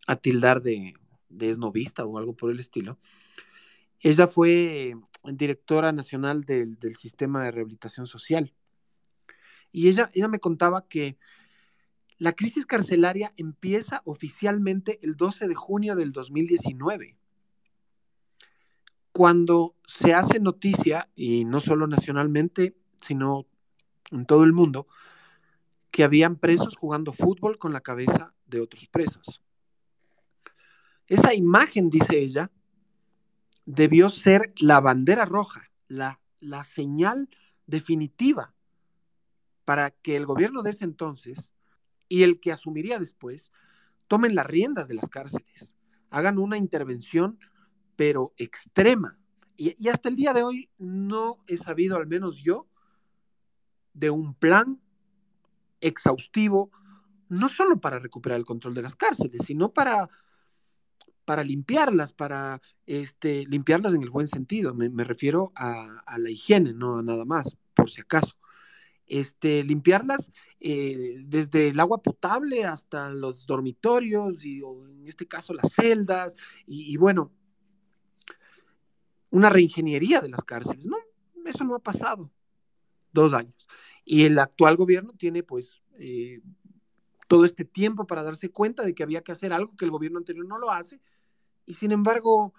[0.07, 0.95] a tildar de,
[1.29, 2.99] de esnovista o algo por el estilo.
[4.01, 4.95] Ella fue
[5.25, 8.53] directora nacional del, sistema de rehabilitación social.
[9.71, 11.17] Y ella, ella me contaba que
[12.19, 17.17] la crisis carcelaria empieza oficialmente el 12 de junio del 2019,
[19.13, 23.47] cuando se hace noticia, y no solo nacionalmente, sino
[24.11, 24.87] en todo el mundo,
[25.93, 29.43] que habían presos jugando fútbol con la cabeza de otros presos.
[31.07, 32.51] Esa imagen, dice ella,
[33.67, 37.29] debió ser la bandera roja, la, la señal
[37.67, 38.55] definitiva
[39.67, 41.53] para que el gobierno de ese entonces
[42.09, 43.53] y el que asumiría después
[44.09, 45.77] tomen las riendas de las cárceles,
[46.09, 47.39] hagan una intervención,
[47.97, 49.19] pero extrema.
[49.59, 52.67] Y, y, hasta el día de hoy no he sabido, al menos yo,
[53.93, 54.81] de un plan
[55.83, 56.71] exhaustivo,
[57.29, 60.09] no solo para recuperar el control de las cárceles, sino para,
[61.25, 64.75] para limpiarlas, para este, limpiarlas en el buen sentido.
[64.75, 68.37] Me, refiero a, la higiene, no a nada más, por si acaso.
[69.07, 75.75] Este, limpiarlas eh, desde el agua potable hasta los dormitorios y en este caso las
[75.75, 76.35] celdas
[76.67, 77.31] y, y bueno,
[79.31, 80.87] una reingeniería de las cárceles.
[80.87, 80.97] No,
[81.45, 82.31] eso no ha pasado.
[83.13, 83.69] Dos años.
[84.05, 86.41] Y el actual gobierno tiene pues eh,
[87.29, 90.19] todo este tiempo para darse cuenta de que había que hacer algo que el gobierno
[90.19, 91.01] anterior no lo hace
[91.67, 92.53] y sin embargo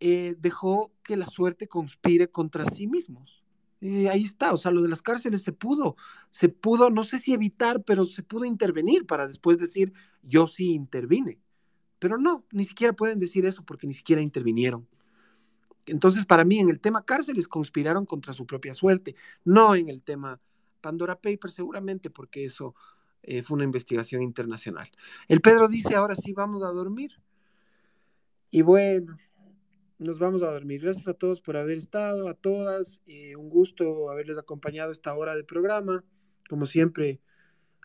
[0.00, 3.44] eh, dejó que la suerte conspire contra sí mismos.
[3.82, 5.96] ahí está, o sea, lo de las cárceles se pudo,
[6.30, 9.92] se pudo, no sé si evitar, pero se pudo intervenir para después decir,
[10.22, 11.38] yo sí intervine.
[11.98, 14.86] Pero no, ni siquiera pueden decir eso porque ni siquiera intervinieron.
[15.90, 20.02] Entonces, para mí, en el tema cárceles conspiraron contra su propia suerte, no en el
[20.02, 20.38] tema
[20.80, 22.74] Pandora Papers, seguramente porque eso
[23.22, 24.88] eh, fue una investigación internacional.
[25.28, 27.12] El Pedro dice, ahora sí, vamos a dormir.
[28.50, 29.16] Y bueno,
[29.98, 30.80] nos vamos a dormir.
[30.80, 33.02] Gracias a todos por haber estado, a todas.
[33.06, 36.04] Eh, un gusto haberles acompañado esta hora de programa.
[36.48, 37.20] Como siempre,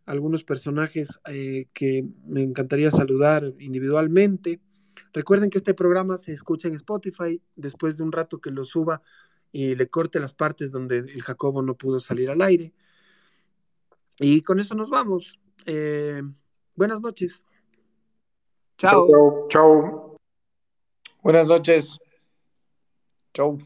[0.05, 4.61] algunos personajes eh, que me encantaría saludar individualmente.
[5.13, 9.01] Recuerden que este programa se escucha en Spotify después de un rato que lo suba
[9.51, 12.73] y le corte las partes donde el Jacobo no pudo salir al aire.
[14.19, 15.39] Y con eso nos vamos.
[15.65, 16.21] Eh,
[16.75, 17.43] buenas noches.
[18.77, 19.47] Chao.
[19.49, 20.17] Chao.
[21.23, 21.97] Buenas noches.
[23.33, 23.57] Chao.